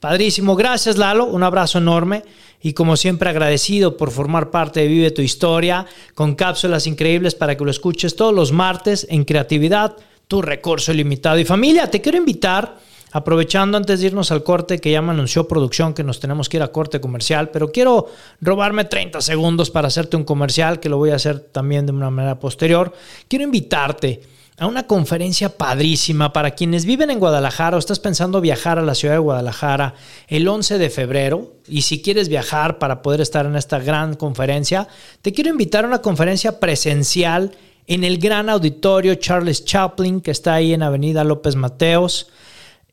[0.00, 2.24] Padrísimo, gracias Lalo, un abrazo enorme
[2.60, 7.56] y como siempre agradecido por formar parte de Vive tu Historia con cápsulas increíbles para
[7.56, 9.96] que lo escuches todos los martes en Creatividad,
[10.28, 11.38] tu recurso ilimitado.
[11.38, 12.78] Y familia, te quiero invitar,
[13.12, 16.56] aprovechando antes de irnos al corte que ya me anunció producción que nos tenemos que
[16.58, 18.06] ir a corte comercial, pero quiero
[18.40, 22.10] robarme 30 segundos para hacerte un comercial que lo voy a hacer también de una
[22.10, 22.92] manera posterior.
[23.28, 24.20] Quiero invitarte
[24.58, 28.94] a una conferencia padrísima para quienes viven en Guadalajara o estás pensando viajar a la
[28.94, 29.94] ciudad de Guadalajara
[30.28, 34.88] el 11 de febrero y si quieres viajar para poder estar en esta gran conferencia,
[35.20, 37.52] te quiero invitar a una conferencia presencial
[37.86, 42.28] en el gran auditorio Charles Chaplin que está ahí en Avenida López Mateos.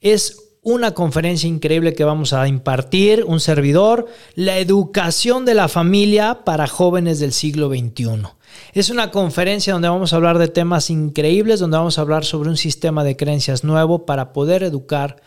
[0.02, 6.46] Es una conferencia increíble que vamos a impartir, un servidor, la educación de la familia
[6.46, 8.24] para jóvenes del siglo XXI.
[8.74, 12.50] Es una conferencia donde vamos a hablar de temas increíbles, donde vamos a hablar sobre
[12.50, 15.18] un sistema de creencias nuevo para poder educar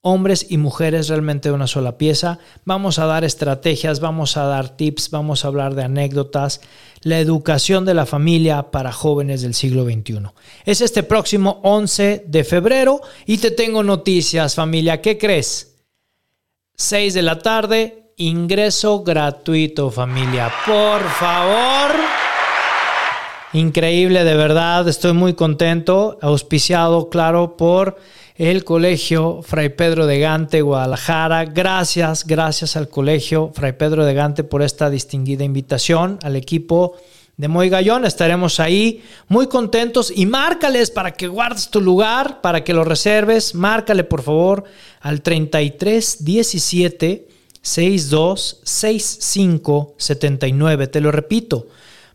[0.00, 2.38] hombres y mujeres realmente de una sola pieza.
[2.64, 6.60] Vamos a dar estrategias, vamos a dar tips, vamos a hablar de anécdotas,
[7.02, 10.22] la educación de la familia para jóvenes del siglo XXI.
[10.64, 15.00] Es este próximo 11 de febrero y te tengo noticias familia.
[15.00, 15.76] ¿Qué crees?
[16.76, 20.52] 6 de la tarde, ingreso gratuito familia.
[20.64, 21.96] Por favor.
[23.54, 27.96] Increíble, de verdad, estoy muy contento, auspiciado, claro, por
[28.38, 31.44] el Colegio Fray Pedro de Gante, Guadalajara.
[31.44, 36.94] Gracias, gracias al Colegio Fray Pedro de Gante por esta distinguida invitación, al equipo
[37.36, 38.04] de Moy Gallón.
[38.04, 43.56] Estaremos ahí muy contentos y márcales para que guardes tu lugar, para que lo reserves.
[43.56, 44.62] Márcale, por favor,
[45.00, 47.28] al 33 17
[47.60, 50.86] 62 65 79.
[50.86, 51.66] Te lo repito,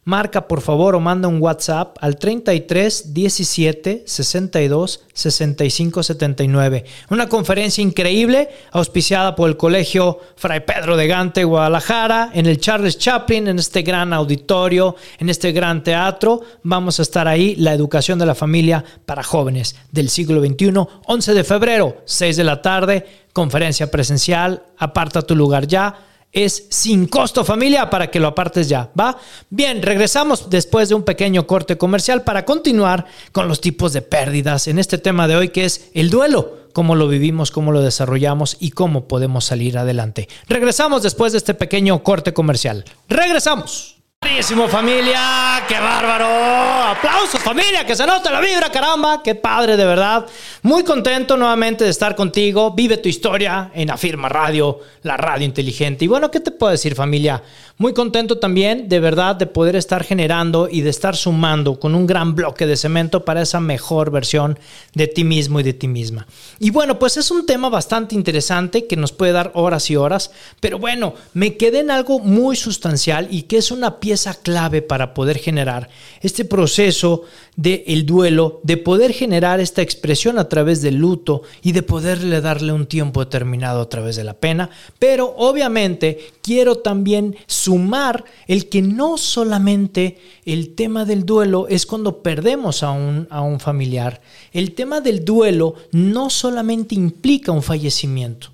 [0.06, 6.86] marca por favor o manda un WhatsApp al 33 17 62 65 79.
[7.10, 12.98] Una conferencia increíble auspiciada por el Colegio Fray Pedro de Gante, Guadalajara, en el Charles
[12.98, 16.42] Chaplin, en este gran auditorio, en este gran teatro.
[16.64, 20.74] Vamos a estar ahí, la educación de la familia para jóvenes del siglo XXI,
[21.06, 25.96] 11 de febrero, 6 de la tarde, conferencia presencial, aparta tu lugar ya
[26.34, 29.18] es sin costo familia para que lo apartes ya, ¿va?
[29.50, 34.68] Bien, regresamos después de un pequeño corte comercial para continuar con los tipos de pérdidas
[34.68, 38.58] en este tema de hoy que es el duelo, cómo lo vivimos, cómo lo desarrollamos
[38.60, 40.28] y cómo podemos salir adelante.
[40.50, 42.84] Regresamos después de este pequeño corte comercial.
[43.08, 44.03] Regresamos.
[44.24, 46.26] Buenísimo familia, qué bárbaro.
[46.26, 50.26] Aplausos familia, que se nota la vibra, caramba, qué padre de verdad.
[50.62, 52.72] Muy contento nuevamente de estar contigo.
[52.72, 56.06] Vive tu historia en Afirma Radio, la radio inteligente.
[56.06, 57.44] Y bueno, ¿qué te puedo decir familia?
[57.78, 62.08] Muy contento también de verdad de poder estar generando y de estar sumando con un
[62.08, 64.58] gran bloque de cemento para esa mejor versión
[64.94, 66.28] de ti mismo y de ti misma.
[66.60, 70.32] Y bueno, pues es un tema bastante interesante que nos puede dar horas y horas,
[70.60, 75.14] pero bueno, me quedé en algo muy sustancial y que es una pieza clave para
[75.14, 75.90] poder generar
[76.22, 77.24] este proceso
[77.56, 82.42] del el duelo, de poder generar esta expresión a través del luto y de poderle
[82.42, 88.70] darle un tiempo determinado a través de la pena, pero obviamente quiero también sumar el
[88.70, 94.22] que no solamente el tema del duelo es cuando perdemos a un, a un familiar,
[94.52, 98.54] el tema del duelo no solamente implica un fallecimiento.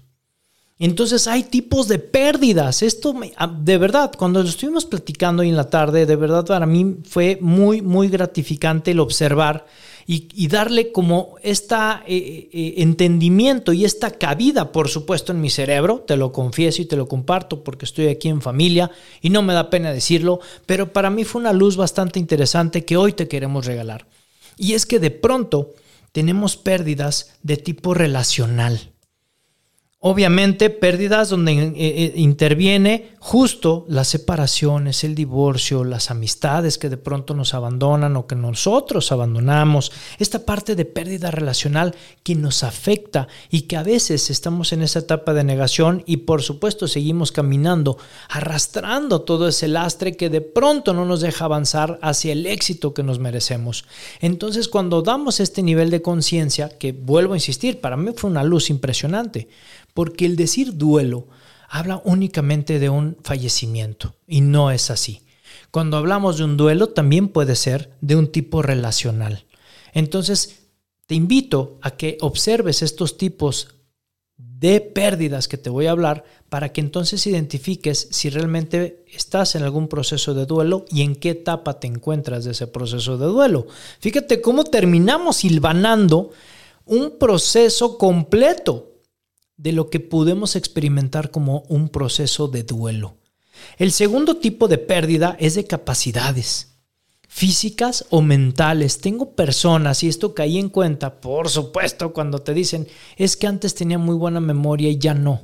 [0.80, 2.84] Entonces hay tipos de pérdidas.
[2.84, 6.96] Esto, ah, de verdad, cuando estuvimos platicando hoy en la tarde, de verdad para mí
[7.04, 9.66] fue muy, muy gratificante el observar
[10.08, 11.76] y, darle como este
[12.08, 16.00] entendimiento y esta cabida, por supuesto, en mi cerebro.
[16.08, 18.90] Te lo confieso y te lo comparto porque estoy aquí en familia
[19.22, 22.98] y no me da pena decirlo, pero para mí fue una luz bastante interesante que
[22.98, 24.08] hoy te queremos regalar.
[24.58, 25.76] Y es que de pronto
[26.12, 28.89] tenemos pérdidas de tipo relacional.
[30.02, 36.98] Obviamente pérdidas donde eh, eh, interviene justo las separaciones, el divorcio, las amistades que de
[36.98, 43.28] pronto nos abandonan o que nosotros abandonamos, esta parte de pérdida relacional que nos afecta
[43.50, 47.98] y que a veces estamos en esa etapa de negación y por supuesto seguimos caminando,
[48.30, 53.04] arrastrando todo ese lastre que de pronto no nos deja avanzar hacia el éxito que
[53.04, 53.86] nos merecemos.
[54.22, 58.44] Entonces cuando damos este nivel de conciencia, que vuelvo a insistir, para mí fue una
[58.44, 59.50] luz impresionante,
[59.94, 61.28] porque el decir duelo
[61.70, 65.22] habla únicamente de un fallecimiento y no es así.
[65.72, 69.46] Cuando hablamos de un duelo también puede ser de un tipo relacional.
[69.94, 70.68] Entonces,
[71.06, 73.76] te invito a que observes estos tipos
[74.38, 79.64] de pérdidas que te voy a hablar para que entonces identifiques si realmente estás en
[79.64, 83.68] algún proceso de duelo y en qué etapa te encuentras de ese proceso de duelo.
[84.00, 86.32] Fíjate cómo terminamos silvanando
[86.86, 88.89] un proceso completo
[89.60, 93.18] de lo que podemos experimentar como un proceso de duelo.
[93.78, 96.78] El segundo tipo de pérdida es de capacidades
[97.28, 99.00] físicas o mentales.
[99.02, 102.88] Tengo personas, y esto caí en cuenta, por supuesto, cuando te dicen,
[103.18, 105.42] es que antes tenía muy buena memoria y ya no.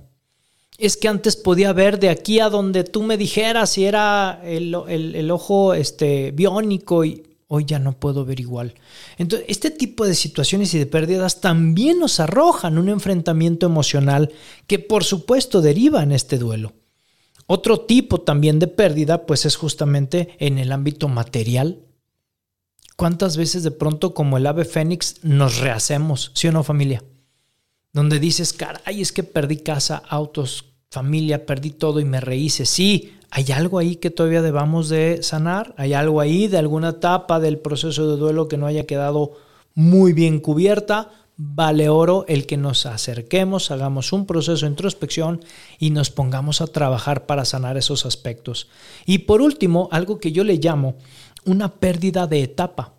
[0.78, 4.76] Es que antes podía ver de aquí a donde tú me dijeras si era el,
[4.88, 8.76] el ojo este, biónico y hoy ya no puedo ver igual.
[9.18, 14.32] Entonces, este tipo de situaciones y de pérdidas también nos arrojan un enfrentamiento emocional
[14.68, 16.74] que por supuesto deriva en este duelo.
[17.48, 21.84] Otro tipo también de pérdida, pues es justamente en el ámbito material.
[22.96, 27.04] ¿Cuántas veces de pronto como el ave fénix nos rehacemos, sí o no familia?
[27.93, 32.66] Donde dices, caray, es que perdí casa, autos, familia, perdí todo y me rehice.
[32.66, 35.73] Sí, ¿Hay algo ahí que todavía debamos de sanar?
[35.78, 39.34] ¿Hay algo ahí de alguna etapa del proceso de duelo que no haya quedado
[39.73, 41.11] muy bien cubierta?
[41.38, 45.43] Vale oro el que nos acerquemos, hagamos un proceso de introspección
[45.80, 48.69] y nos pongamos a trabajar para sanar esos aspectos.
[49.05, 50.95] Y por último, algo que yo le llamo
[51.43, 52.93] una pérdida de etapa.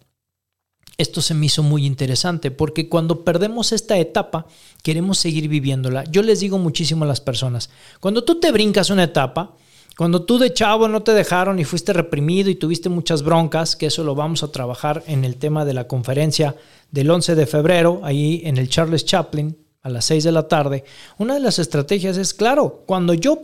[0.99, 4.47] Esto se me hizo muy interesante porque cuando perdemos esta etapa,
[4.83, 6.05] queremos seguir viviéndola.
[6.05, 7.71] Yo les digo muchísimo a las personas,
[8.01, 9.57] cuando tú te brincas una etapa,
[9.97, 13.87] cuando tú de chavo no te dejaron y fuiste reprimido y tuviste muchas broncas, que
[13.87, 16.55] eso lo vamos a trabajar en el tema de la conferencia
[16.91, 20.85] del 11 de febrero, ahí en el Charles Chaplin, a las 6 de la tarde,
[21.17, 23.41] una de las estrategias es, claro, cuando yo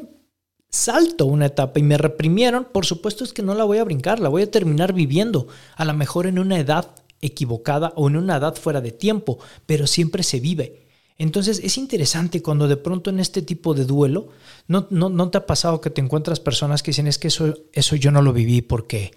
[0.68, 4.20] salto una etapa y me reprimieron, por supuesto es que no la voy a brincar,
[4.20, 6.90] la voy a terminar viviendo, a lo mejor en una edad
[7.22, 10.82] equivocada o en una edad fuera de tiempo, pero siempre se vive.
[11.22, 14.30] Entonces es interesante cuando de pronto en este tipo de duelo,
[14.66, 17.94] ¿no, no, te ha pasado que te encuentras personas que dicen es que eso, eso
[17.94, 19.12] yo no lo viví porque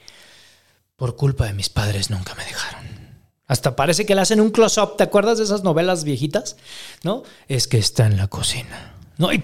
[0.95, 2.85] por culpa de mis padres nunca me dejaron?
[3.47, 4.97] Hasta parece que le hacen un close-up.
[4.97, 6.57] ¿Te acuerdas de esas novelas viejitas?
[7.03, 7.23] ¿No?
[7.47, 8.93] Es que está en la cocina.
[9.17, 9.33] ¿No?
[9.33, 9.41] Y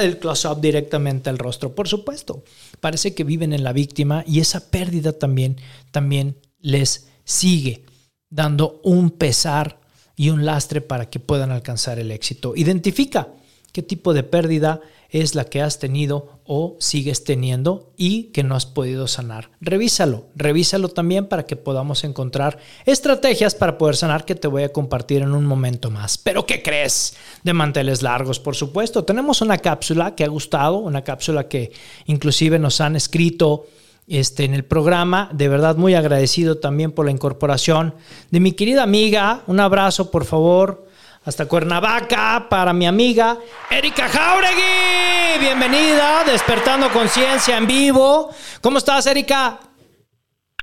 [0.00, 1.76] el close-up directamente al rostro.
[1.76, 2.42] Por supuesto.
[2.80, 5.60] Parece que viven en la víctima y esa pérdida también,
[5.92, 7.84] también les sigue
[8.30, 9.79] dando un pesar
[10.20, 12.52] y un lastre para que puedan alcanzar el éxito.
[12.54, 13.28] Identifica
[13.72, 18.54] qué tipo de pérdida es la que has tenido o sigues teniendo y que no
[18.54, 19.50] has podido sanar.
[19.62, 24.74] Revísalo, revísalo también para que podamos encontrar estrategias para poder sanar que te voy a
[24.74, 26.18] compartir en un momento más.
[26.18, 27.16] Pero ¿qué crees?
[27.42, 29.04] De manteles largos, por supuesto.
[29.04, 31.72] Tenemos una cápsula que ha gustado, una cápsula que
[32.04, 33.68] inclusive nos han escrito
[34.10, 35.30] este, en el programa.
[35.32, 37.94] De verdad, muy agradecido también por la incorporación
[38.30, 39.42] de mi querida amiga.
[39.46, 40.86] Un abrazo, por favor,
[41.24, 43.38] hasta Cuernavaca para mi amiga
[43.70, 45.38] Erika Jauregui.
[45.40, 48.30] Bienvenida, despertando conciencia en vivo.
[48.60, 49.60] ¿Cómo estás, Erika?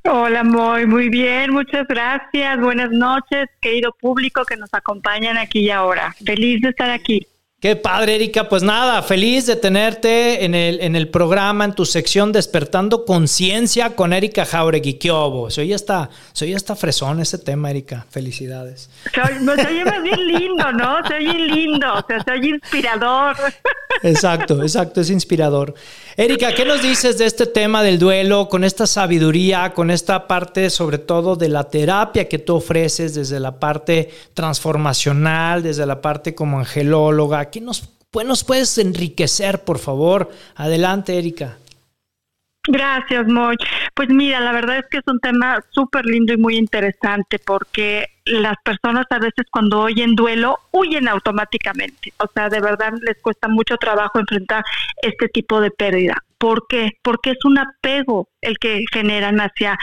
[0.04, 2.60] Hola, muy, muy bien, muchas gracias.
[2.60, 6.14] Buenas noches, querido público que nos acompañan aquí y ahora.
[6.24, 7.26] Feliz de estar aquí.
[7.60, 8.48] Qué padre, Erika.
[8.48, 13.96] Pues nada, feliz de tenerte en el, en el programa, en tu sección Despertando Conciencia
[13.96, 14.94] con Erika Jauregui.
[14.94, 15.50] ¿Qué obo?
[15.50, 18.06] Soy hasta, soy hasta fresón ese tema, Erika.
[18.10, 18.88] Felicidades.
[19.12, 20.98] Soy, me oye bien lindo, ¿no?
[21.08, 23.36] Soy bien lindo, o sea, soy inspirador.
[24.04, 25.74] Exacto, exacto, es inspirador.
[26.16, 30.70] Erika, ¿qué nos dices de este tema del duelo, con esta sabiduría, con esta parte
[30.70, 36.36] sobre todo de la terapia que tú ofreces desde la parte transformacional, desde la parte
[36.36, 37.47] como angelóloga?
[37.50, 40.30] ¿Qué nos pues nos puedes enriquecer, por favor.
[40.56, 41.58] Adelante, Erika.
[42.66, 43.56] Gracias, Moy.
[43.94, 48.06] Pues mira, la verdad es que es un tema súper lindo y muy interesante porque
[48.26, 52.12] las personas a veces cuando oyen duelo huyen automáticamente.
[52.18, 54.64] O sea, de verdad les cuesta mucho trabajo enfrentar
[55.00, 56.16] este tipo de pérdida.
[56.36, 56.90] ¿Por qué?
[57.02, 59.78] Porque es un apego el que generan hacia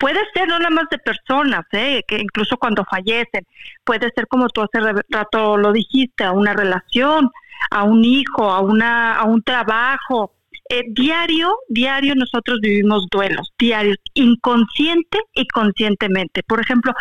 [0.00, 2.02] puede ser no nada más de personas, ¿eh?
[2.08, 3.46] que incluso cuando fallecen,
[3.84, 4.80] puede ser como tú hace
[5.10, 7.30] rato lo dijiste, a una relación,
[7.70, 10.32] a un hijo, a, una, a un trabajo,
[10.70, 16.42] eh, diario, diario nosotros vivimos duelos, diarios, inconsciente y conscientemente.
[16.44, 16.94] Por ejemplo,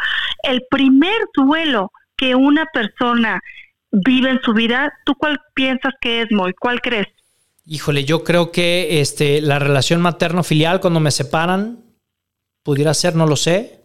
[0.43, 3.41] el primer duelo que una persona
[3.91, 6.53] vive en su vida, ¿tú cuál piensas que es, Moy?
[6.59, 7.07] ¿Cuál crees?
[7.65, 11.88] Híjole, yo creo que este, la relación materno-filial cuando me separan,
[12.63, 13.79] pudiera ser, no lo sé.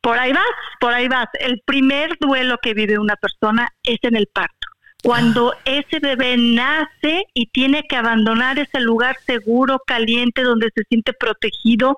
[0.00, 0.44] Por ahí vas,
[0.80, 1.28] por ahí vas.
[1.40, 4.68] El primer duelo que vive una persona es en el parto
[5.02, 11.12] cuando ese bebé nace y tiene que abandonar ese lugar seguro, caliente, donde se siente
[11.12, 11.96] protegido,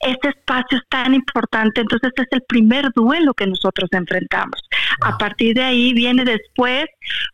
[0.00, 1.80] ese espacio es tan importante.
[1.80, 4.60] Entonces, es el primer duelo que nosotros enfrentamos.
[5.00, 6.84] A partir de ahí viene después,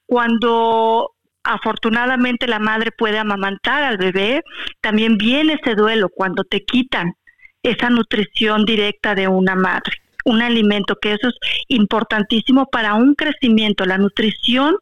[0.07, 1.13] cuando
[1.43, 4.43] afortunadamente la madre puede amamantar al bebé,
[4.81, 7.15] también viene ese duelo cuando te quitan
[7.63, 9.93] esa nutrición directa de una madre,
[10.25, 11.35] un alimento que eso es
[11.69, 14.77] importantísimo para un crecimiento, la nutrición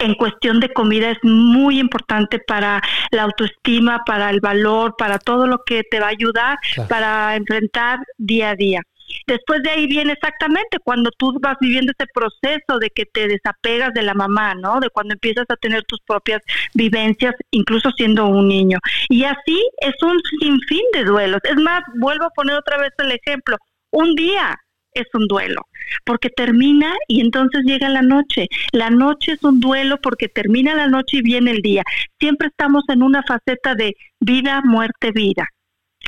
[0.00, 5.46] en cuestión de comida es muy importante para la autoestima, para el valor, para todo
[5.46, 6.58] lo que te va a ayudar
[6.88, 8.82] para enfrentar día a día.
[9.26, 13.92] Después de ahí viene exactamente cuando tú vas viviendo ese proceso de que te desapegas
[13.94, 14.80] de la mamá, ¿no?
[14.80, 16.40] De cuando empiezas a tener tus propias
[16.74, 18.78] vivencias, incluso siendo un niño.
[19.08, 21.40] Y así es un sinfín de duelos.
[21.44, 23.56] Es más, vuelvo a poner otra vez el ejemplo.
[23.90, 24.58] Un día
[24.92, 25.62] es un duelo,
[26.04, 28.48] porque termina y entonces llega la noche.
[28.72, 31.82] La noche es un duelo porque termina la noche y viene el día.
[32.18, 35.48] Siempre estamos en una faceta de vida, muerte, vida.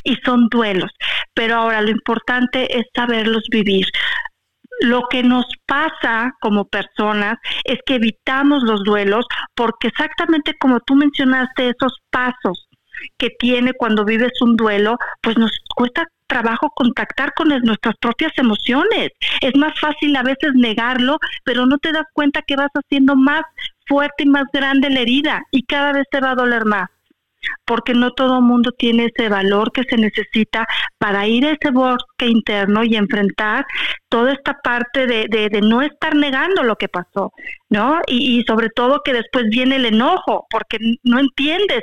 [0.03, 0.91] Y son duelos.
[1.33, 3.85] Pero ahora lo importante es saberlos vivir.
[4.81, 9.25] Lo que nos pasa como personas es que evitamos los duelos
[9.55, 12.67] porque exactamente como tú mencionaste, esos pasos
[13.17, 19.11] que tiene cuando vives un duelo, pues nos cuesta trabajo contactar con nuestras propias emociones.
[19.41, 23.43] Es más fácil a veces negarlo, pero no te das cuenta que vas haciendo más
[23.87, 26.89] fuerte y más grande la herida y cada vez te va a doler más
[27.65, 30.65] porque no todo el mundo tiene ese valor que se necesita
[30.97, 33.65] para ir a ese bosque interno y enfrentar
[34.09, 37.31] toda esta parte de, de, no estar negando lo que pasó,
[37.69, 37.99] ¿no?
[38.07, 41.81] Y, y, sobre todo que después viene el enojo, porque no entiendes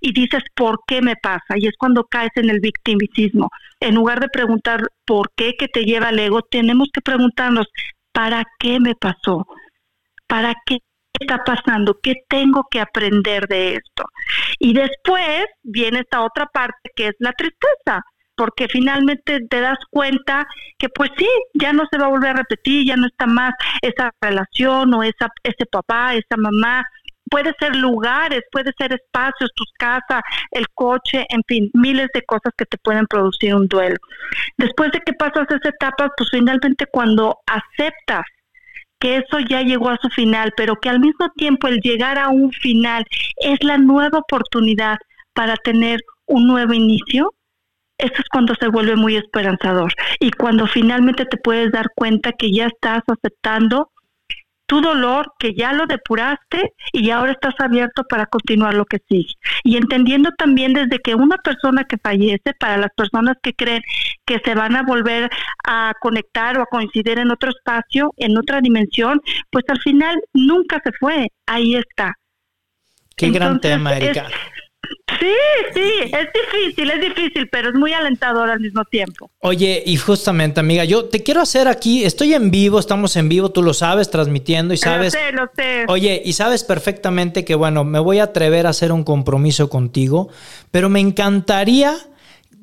[0.00, 1.56] y dices, ¿por qué me pasa?
[1.56, 3.48] Y es cuando caes en el victimicismo.
[3.80, 6.42] En lugar de preguntar, ¿por qué que te lleva al ego?
[6.42, 7.66] Tenemos que preguntarnos,
[8.12, 9.46] ¿para qué me pasó?
[10.26, 10.78] ¿Para qué
[11.20, 11.98] está pasando?
[12.02, 14.04] ¿Qué tengo que aprender de esto?
[14.58, 18.02] Y después viene esta otra parte que es la tristeza,
[18.34, 20.46] porque finalmente te das cuenta
[20.78, 23.52] que pues sí, ya no se va a volver a repetir, ya no está más
[23.82, 26.84] esa relación o esa, ese papá, esa mamá.
[27.30, 32.52] Puede ser lugares, puede ser espacios, tus casas, el coche, en fin, miles de cosas
[32.56, 33.96] que te pueden producir un duelo.
[34.56, 38.24] Después de que pasas esa etapa, pues finalmente cuando aceptas
[39.00, 42.28] que eso ya llegó a su final, pero que al mismo tiempo el llegar a
[42.28, 43.04] un final
[43.36, 44.98] es la nueva oportunidad
[45.32, 47.34] para tener un nuevo inicio,
[47.98, 49.92] eso es cuando se vuelve muy esperanzador.
[50.20, 53.90] Y cuando finalmente te puedes dar cuenta que ya estás aceptando
[54.70, 59.34] tu dolor, que ya lo depuraste y ahora estás abierto para continuar lo que sigue.
[59.64, 63.82] Y entendiendo también desde que una persona que fallece, para las personas que creen
[64.24, 65.28] que se van a volver
[65.64, 70.80] a conectar o a coincidir en otro espacio, en otra dimensión, pues al final nunca
[70.84, 72.14] se fue, ahí está.
[73.16, 74.28] Qué gran tema, Erika.
[75.20, 75.34] Sí,
[75.74, 79.30] sí, es difícil, es difícil, pero es muy alentador al mismo tiempo.
[79.40, 83.50] Oye, y justamente, amiga, yo te quiero hacer aquí, estoy en vivo, estamos en vivo,
[83.50, 85.14] tú lo sabes, transmitiendo y sabes.
[85.14, 85.84] Lo sé, lo sé.
[85.88, 90.30] Oye, y sabes perfectamente que, bueno, me voy a atrever a hacer un compromiso contigo,
[90.70, 91.98] pero me encantaría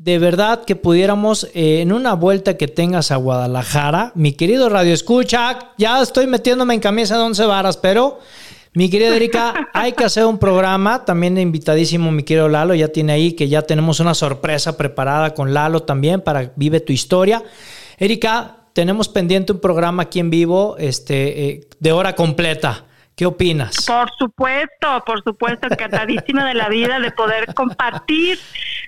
[0.07, 4.93] de verdad que pudiéramos eh, en una vuelta que tengas a Guadalajara, mi querido Radio
[4.93, 8.19] Escucha, ya estoy metiéndome en camisa de once varas, pero
[8.77, 13.13] mi querida Erika, hay que hacer un programa, también invitadísimo mi querido Lalo, ya tiene
[13.13, 17.41] ahí que ya tenemos una sorpresa preparada con Lalo también para Vive tu historia.
[17.97, 22.85] Erika, tenemos pendiente un programa aquí en vivo este, eh, de hora completa.
[23.15, 23.83] ¿Qué opinas?
[23.87, 28.37] Por supuesto, por supuesto, encantadísima de la vida de poder compartir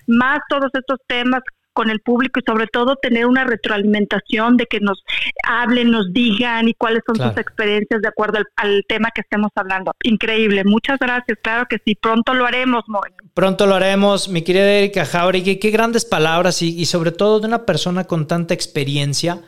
[0.05, 1.41] más todos estos temas
[1.79, 5.01] con el público y sobre todo tener una retroalimentación de que nos
[5.47, 9.93] hablen, nos digan y cuáles son sus experiencias de acuerdo al, tema que estemos hablando.
[10.03, 13.09] Increíble, muchas gracias, claro que sí, pronto lo haremos, Moy.
[13.33, 17.47] Pronto lo haremos, mi querida Erika Jauregui, qué grandes palabras y, y sobre todo de
[17.47, 19.39] una persona con tanta experiencia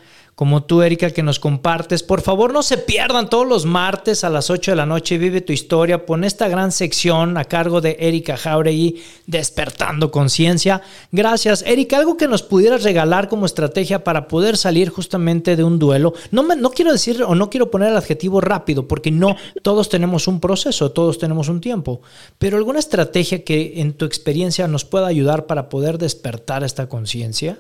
[0.42, 2.02] como tú, Erika, que nos compartes.
[2.02, 5.20] Por favor, no se pierdan todos los martes a las 8 de la noche.
[5.20, 6.08] Vive tu historia.
[6.08, 10.82] Pon esta gran sección a cargo de Erika Jauregui, Despertando Conciencia.
[11.12, 11.98] Gracias, Erika.
[11.98, 16.16] Algo que nos pudieras regalar como estrategia para poder salir justamente de un duelo.
[16.32, 19.90] No, me, no quiero decir o no quiero poner el adjetivo rápido, porque no, todos
[19.90, 22.02] tenemos un proceso, todos tenemos un tiempo.
[22.40, 27.60] Pero alguna estrategia que en tu experiencia nos pueda ayudar para poder despertar esta conciencia.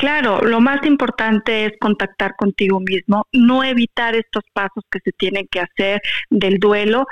[0.00, 5.46] Claro, lo más importante es contactar contigo mismo, no evitar estos pasos que se tienen
[5.50, 7.04] que hacer del duelo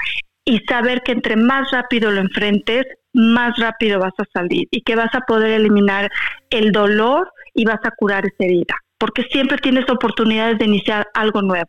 [0.43, 4.97] y saber que entre más rápido lo enfrentes, más rápido vas a salir y que
[4.97, 6.11] vas a poder eliminar
[6.49, 11.43] el dolor y vas a curar esa herida, porque siempre tienes oportunidades de iniciar algo
[11.43, 11.68] nuevo.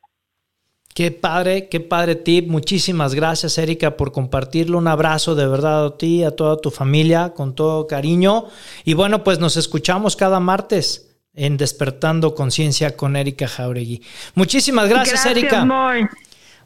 [0.96, 2.48] Qué padre, qué padre tip.
[2.48, 4.78] Muchísimas gracias, Erika, por compartirlo.
[4.78, 8.46] Un abrazo de verdad a ti, a toda tu familia, con todo cariño.
[8.86, 11.09] Y bueno, pues nos escuchamos cada martes
[11.40, 14.02] en Despertando Conciencia con Erika Jauregui.
[14.36, 15.64] Muchísimas gracias, Erika.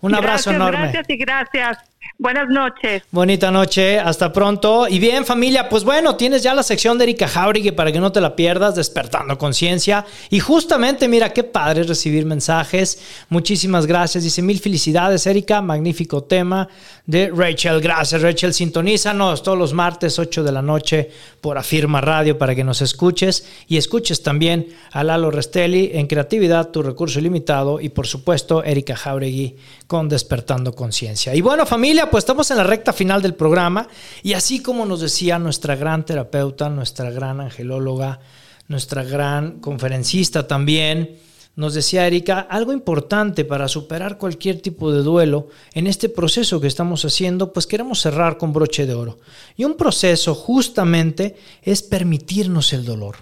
[0.02, 0.92] Un abrazo enorme.
[0.92, 1.78] Gracias y gracias.
[2.20, 3.04] Buenas noches.
[3.12, 4.88] Bonita noche, hasta pronto.
[4.88, 8.12] Y bien, familia, pues bueno, tienes ya la sección de Erika Jauregui para que no
[8.12, 10.06] te la pierdas, despertando conciencia.
[10.30, 13.00] Y justamente, mira, qué padre recibir mensajes.
[13.30, 14.24] Muchísimas gracias.
[14.24, 15.62] Dice, mil felicidades, Erika.
[15.62, 16.70] Magnífico tema
[17.06, 17.82] de Rachel.
[17.82, 18.54] Gracias, Rachel.
[18.54, 21.10] Sintonízanos todos los martes, 8 de la noche,
[21.42, 23.46] por Afirma Radio para que nos escuches.
[23.68, 27.82] Y escuches también a Lalo Restelli en Creatividad, tu recurso ilimitado.
[27.82, 31.36] Y por supuesto, Erika Jauregui con Despertando Conciencia.
[31.36, 33.88] Y bueno, familia, pues estamos en la recta final del programa
[34.24, 38.20] y así como nos decía nuestra gran terapeuta, nuestra gran angelóloga,
[38.68, 41.20] nuestra gran conferencista también,
[41.56, 46.68] nos decía Erika, algo importante para superar cualquier tipo de duelo en este proceso que
[46.68, 49.20] estamos haciendo, pues queremos cerrar con broche de oro.
[49.56, 53.18] Y un proceso justamente es permitirnos el dolor.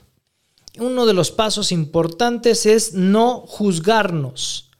[0.80, 4.71] Uno de los pasos importantes es no juzgarnos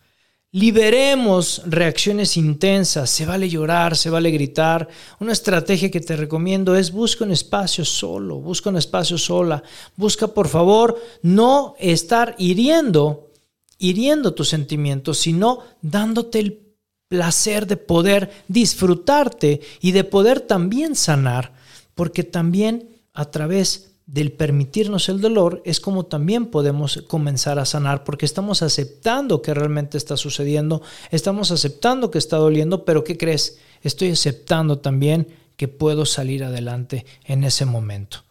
[0.54, 4.90] Liberemos reacciones intensas, se vale llorar, se vale gritar.
[5.22, 9.64] Una estrategia que te recomiendo es busca un espacio solo, busca un espacio sola.
[9.96, 13.30] Busca por favor no estar hiriendo,
[13.78, 16.60] hiriendo tus sentimientos, sino dándote el
[17.08, 21.54] placer de poder disfrutarte y de poder también sanar,
[21.96, 28.04] porque también a través del permitirnos el dolor es como también podemos comenzar a sanar
[28.04, 30.82] porque estamos aceptando que realmente está sucediendo,
[31.12, 33.60] estamos aceptando que está doliendo, pero ¿qué crees?
[33.82, 38.24] Estoy aceptando también que puedo salir adelante en ese momento.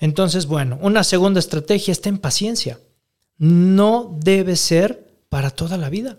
[0.00, 2.80] Entonces, bueno, una segunda estrategia está en paciencia.
[3.36, 6.18] No debe ser para toda la vida.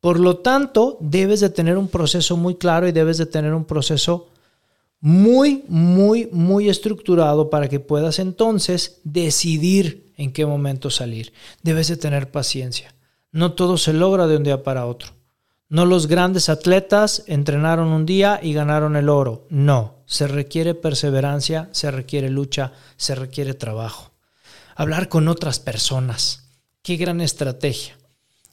[0.00, 3.64] Por lo tanto, debes de tener un proceso muy claro y debes de tener un
[3.64, 4.28] proceso
[5.00, 11.32] muy, muy, muy estructurado para que puedas entonces decidir en qué momento salir.
[11.62, 12.94] Debes de tener paciencia.
[13.32, 15.12] No todo se logra de un día para otro.
[15.68, 19.46] No los grandes atletas entrenaron un día y ganaron el oro.
[19.50, 24.12] No, se requiere perseverancia, se requiere lucha, se requiere trabajo.
[24.76, 26.50] Hablar con otras personas.
[26.82, 27.96] Qué gran estrategia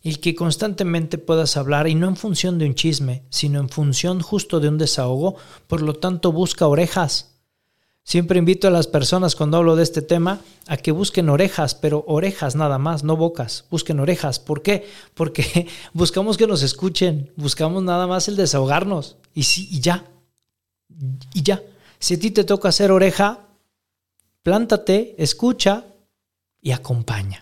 [0.04, 4.20] el que constantemente puedas hablar y no en función de un chisme, sino en función
[4.20, 5.38] justo de un desahogo,
[5.68, 7.30] por lo tanto busca orejas.
[8.04, 12.04] Siempre invito a las personas cuando hablo de este tema a que busquen orejas, pero
[12.06, 14.40] orejas nada más, no bocas, busquen orejas.
[14.40, 14.86] ¿Por qué?
[15.14, 20.04] Porque buscamos que nos escuchen, buscamos nada más el desahogarnos y, sí, y ya,
[21.34, 21.64] y ya.
[21.98, 23.48] Si a ti te toca hacer oreja,
[24.42, 25.86] plántate, escucha
[26.62, 27.42] y acompaña.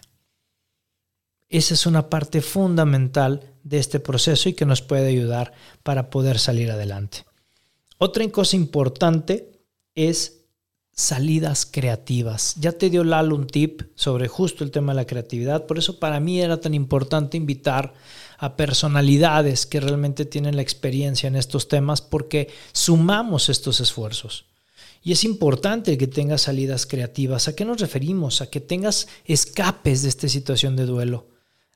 [1.51, 5.51] Esa es una parte fundamental de este proceso y que nos puede ayudar
[5.83, 7.25] para poder salir adelante.
[7.97, 9.51] Otra cosa importante
[9.93, 10.45] es
[10.93, 12.55] salidas creativas.
[12.57, 15.99] Ya te dio Lalo un tip sobre justo el tema de la creatividad, por eso
[15.99, 17.93] para mí era tan importante invitar
[18.37, 24.45] a personalidades que realmente tienen la experiencia en estos temas porque sumamos estos esfuerzos.
[25.03, 27.49] Y es importante que tengas salidas creativas.
[27.49, 28.39] ¿A qué nos referimos?
[28.39, 31.31] A que tengas escapes de esta situación de duelo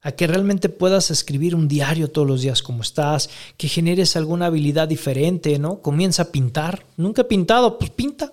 [0.06, 3.28] a que realmente puedas escribir un diario todos los días como estás,
[3.58, 5.82] que generes alguna habilidad diferente, ¿no?
[5.82, 6.86] Comienza a pintar.
[6.96, 8.32] Nunca he pintado, pues pinta.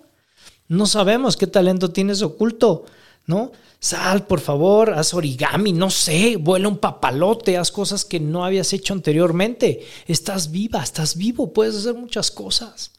[0.68, 2.84] No sabemos qué talento tienes oculto,
[3.26, 3.52] ¿no?
[3.80, 8.74] Sal, por favor, haz origami, no sé, vuela un papalote, haz cosas que no habías
[8.74, 9.80] hecho anteriormente.
[10.06, 12.90] Estás viva, estás vivo, puedes hacer muchas cosas.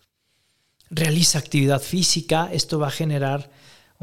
[0.89, 3.51] Realiza actividad física, esto va a generar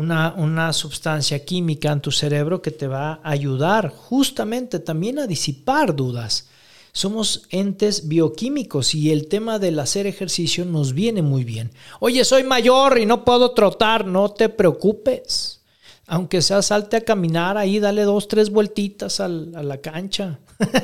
[0.01, 5.27] una, una sustancia química en tu cerebro que te va a ayudar justamente también a
[5.27, 6.49] disipar dudas.
[6.93, 11.71] Somos entes bioquímicos y el tema del hacer ejercicio nos viene muy bien.
[12.01, 15.61] Oye, soy mayor y no puedo trotar, no te preocupes.
[16.07, 20.39] Aunque sea salte a caminar ahí, dale dos, tres vueltitas a la cancha.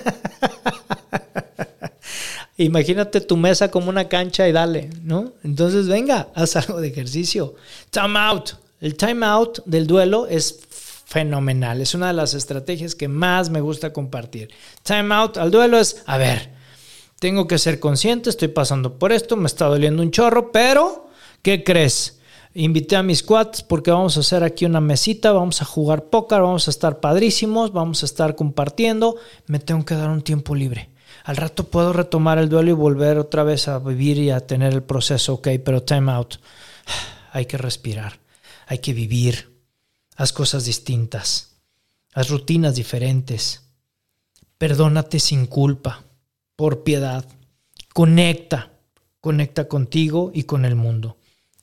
[2.58, 5.32] Imagínate tu mesa como una cancha y dale, ¿no?
[5.42, 7.54] Entonces venga, haz algo de ejercicio.
[7.90, 8.65] Time out.
[8.80, 10.60] El time out del duelo es
[11.06, 11.80] fenomenal.
[11.80, 14.50] Es una de las estrategias que más me gusta compartir.
[14.82, 16.52] Time out al duelo es, a ver,
[17.18, 21.08] tengo que ser consciente, estoy pasando por esto, me está doliendo un chorro, pero,
[21.42, 22.20] ¿qué crees?
[22.54, 26.42] Invité a mis cuates porque vamos a hacer aquí una mesita, vamos a jugar póker,
[26.42, 29.16] vamos a estar padrísimos, vamos a estar compartiendo,
[29.46, 30.90] me tengo que dar un tiempo libre.
[31.24, 34.72] Al rato puedo retomar el duelo y volver otra vez a vivir y a tener
[34.72, 36.36] el proceso, ok, pero time out.
[37.32, 38.18] Hay que respirar,
[38.66, 39.56] hay que vivir,
[40.16, 41.56] haz cosas distintas,
[42.12, 43.62] haz rutinas diferentes,
[44.58, 46.04] perdónate sin culpa,
[46.56, 47.24] por piedad,
[47.94, 48.72] conecta,
[49.20, 51.16] conecta contigo y con el mundo.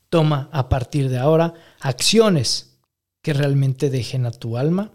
[0.09, 2.77] Toma a partir de ahora acciones
[3.21, 4.91] que realmente dejen a tu alma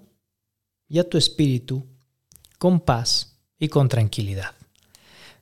[0.89, 1.87] y a tu espíritu
[2.59, 4.58] con paz y con tranquilidad.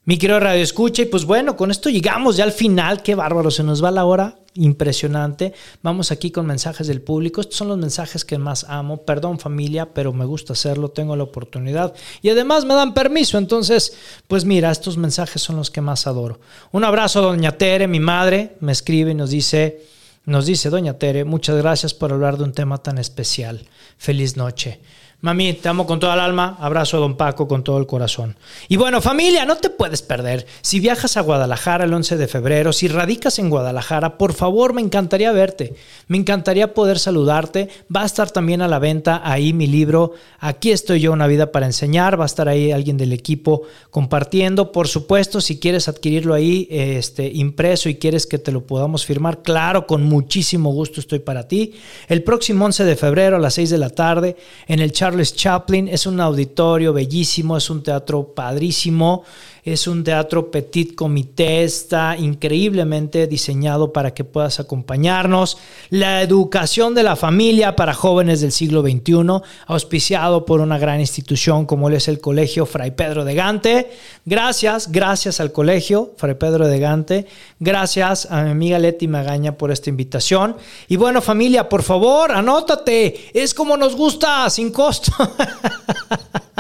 [0.09, 3.03] Mi querido Radio Escucha, y pues bueno, con esto llegamos ya al final.
[3.03, 4.39] Qué bárbaro, se nos va la hora.
[4.55, 5.53] Impresionante.
[5.83, 7.41] Vamos aquí con mensajes del público.
[7.41, 8.99] Estos son los mensajes que más amo.
[8.99, 11.93] Perdón familia, pero me gusta hacerlo, tengo la oportunidad.
[12.23, 13.37] Y además me dan permiso.
[13.37, 13.95] Entonces,
[14.29, 16.39] pues mira, estos mensajes son los que más adoro.
[16.71, 18.55] Un abrazo a doña Tere, mi madre.
[18.61, 19.83] Me escribe y nos dice,
[20.25, 23.67] nos dice, doña Tere, muchas gracias por hablar de un tema tan especial.
[23.99, 24.79] Feliz noche.
[25.23, 26.59] Mami, te amo con toda el alma.
[26.61, 28.37] Abrazo a don Paco con todo el corazón.
[28.69, 30.47] Y bueno, familia, no te puedes perder.
[30.61, 34.83] Si viajas a Guadalajara el 11 de febrero, si radicas en Guadalajara, por favor, me
[34.83, 35.75] encantaría verte.
[36.07, 37.71] Me encantaría poder saludarte.
[37.95, 40.13] Va a estar también a la venta ahí mi libro.
[40.39, 42.21] Aquí estoy yo, una vida para enseñar.
[42.21, 44.71] Va a estar ahí alguien del equipo compartiendo.
[44.71, 49.41] Por supuesto, si quieres adquirirlo ahí este, impreso y quieres que te lo podamos firmar,
[49.41, 51.73] claro, con muchísimo gusto estoy para ti.
[52.07, 54.37] El próximo 11 de febrero a las 6 de la tarde
[54.69, 55.87] en el chat Charles Chaplin.
[55.87, 59.23] Es un auditorio bellísimo, es un teatro padrísimo.
[59.67, 65.59] Es un teatro petit comité, está increíblemente diseñado para que puedas acompañarnos.
[65.91, 71.67] La educación de la familia para jóvenes del siglo XXI, auspiciado por una gran institución
[71.67, 73.91] como es el Colegio Fray Pedro de Gante.
[74.25, 77.27] Gracias, gracias al Colegio Fray Pedro de Gante.
[77.59, 80.55] Gracias a mi amiga Leti Magaña por esta invitación.
[80.87, 83.31] Y bueno, familia, por favor, anótate.
[83.35, 85.11] Es como nos gusta, sin costo.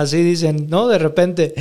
[0.00, 0.88] Así dicen, ¿no?
[0.88, 1.54] De repente.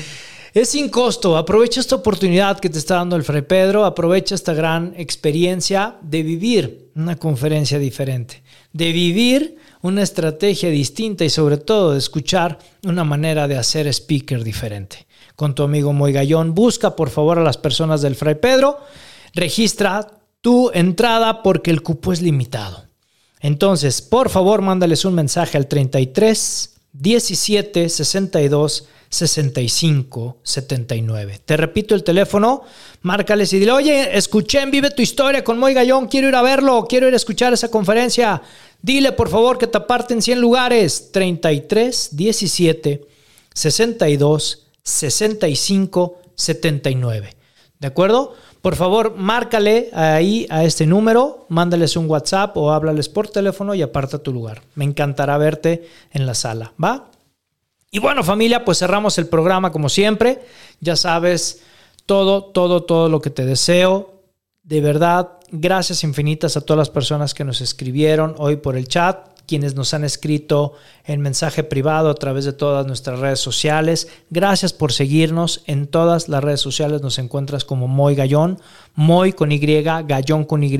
[0.53, 1.37] Es sin costo.
[1.37, 3.85] Aprovecha esta oportunidad que te está dando el Fray Pedro.
[3.85, 8.41] Aprovecha esta gran experiencia de vivir una conferencia diferente.
[8.73, 14.43] De vivir una estrategia distinta y sobre todo de escuchar una manera de hacer speaker
[14.43, 15.05] diferente.
[15.35, 18.79] Con tu amigo Moy Gallón, busca por favor a las personas del Fray Pedro.
[19.33, 20.07] Registra
[20.41, 22.85] tu entrada porque el cupo es limitado.
[23.39, 31.41] Entonces, por favor, mándales un mensaje al 33 17 62 65 79.
[31.43, 32.61] Te repito el teléfono,
[33.01, 36.41] márcales y dile, oye, escuché en Vive tu Historia con Moy Gallón, quiero ir a
[36.41, 38.41] verlo, quiero ir a escuchar esa conferencia.
[38.81, 41.11] Dile por favor que te aparten 100 lugares.
[41.11, 43.07] 33 17
[43.53, 47.35] 62 65 79.
[47.79, 48.35] ¿De acuerdo?
[48.61, 53.81] Por favor, márcale ahí a este número, mándales un WhatsApp o háblales por teléfono y
[53.81, 54.61] aparta tu lugar.
[54.75, 57.09] Me encantará verte en la sala, ¿va?
[57.89, 60.41] Y bueno, familia, pues cerramos el programa como siempre.
[60.81, 61.61] Ya sabes,
[62.05, 64.23] todo, todo, todo lo que te deseo.
[64.61, 69.38] De verdad, gracias infinitas a todas las personas que nos escribieron hoy por el chat
[69.49, 70.73] quienes nos han escrito
[71.05, 74.07] en mensaje privado a través de todas nuestras redes sociales.
[74.29, 75.63] Gracias por seguirnos.
[75.65, 78.59] En todas las redes sociales nos encuentras como Moy Gallón,
[78.93, 80.77] Moy con Y, Gallón con Y.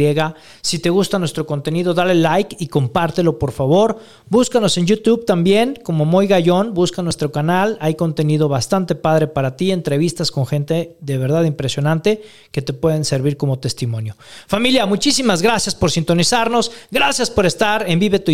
[0.61, 3.97] Si te gusta nuestro contenido, dale like y compártelo, por favor.
[4.29, 6.75] Búscanos en YouTube también como Moy Gallón.
[6.75, 7.75] Busca nuestro canal.
[7.81, 13.03] Hay contenido bastante padre para ti, entrevistas con gente de verdad impresionante que te pueden
[13.03, 14.15] servir como testimonio.
[14.45, 16.71] Familia, muchísimas gracias por sintonizarnos.
[16.91, 18.29] Gracias por estar en Vive tu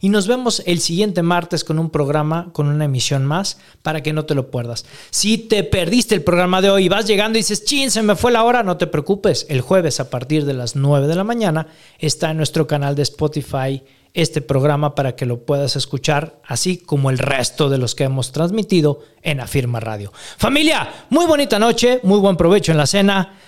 [0.00, 4.12] Y nos vemos el siguiente martes con un programa, con una emisión más, para que
[4.12, 4.84] no te lo pierdas.
[5.10, 8.16] Si te perdiste el programa de hoy y vas llegando y dices, chin, se me
[8.16, 9.46] fue la hora, no te preocupes.
[9.48, 11.66] El jueves a partir de las 9 de la mañana
[11.98, 13.82] está en nuestro canal de Spotify
[14.14, 18.30] este programa para que lo puedas escuchar, así como el resto de los que hemos
[18.30, 20.12] transmitido en Afirma Radio.
[20.36, 23.38] Familia, muy bonita noche, muy buen provecho en la cena,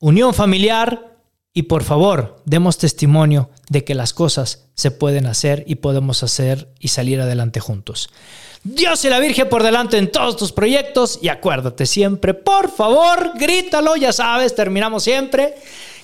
[0.00, 1.15] unión familiar
[1.56, 6.68] Y por favor, demos testimonio de que las cosas se pueden hacer y podemos hacer
[6.80, 8.10] y salir adelante juntos.
[8.62, 13.32] Dios y la Virgen por delante en todos tus proyectos y acuérdate siempre, por favor,
[13.36, 15.54] grítalo, ya sabes, terminamos siempre.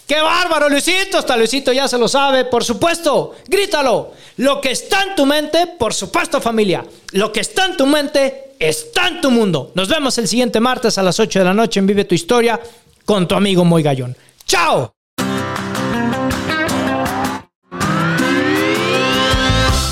[0.07, 1.18] ¡Qué bárbaro, Luisito!
[1.18, 4.12] Hasta Luisito ya se lo sabe, por supuesto, grítalo.
[4.38, 8.55] Lo que está en tu mente, por supuesto familia, lo que está en tu mente
[8.59, 9.70] está en tu mundo.
[9.74, 12.59] Nos vemos el siguiente martes a las 8 de la noche en Vive tu Historia
[13.05, 14.16] con tu amigo Moy Gallón.
[14.46, 14.94] ¡Chao!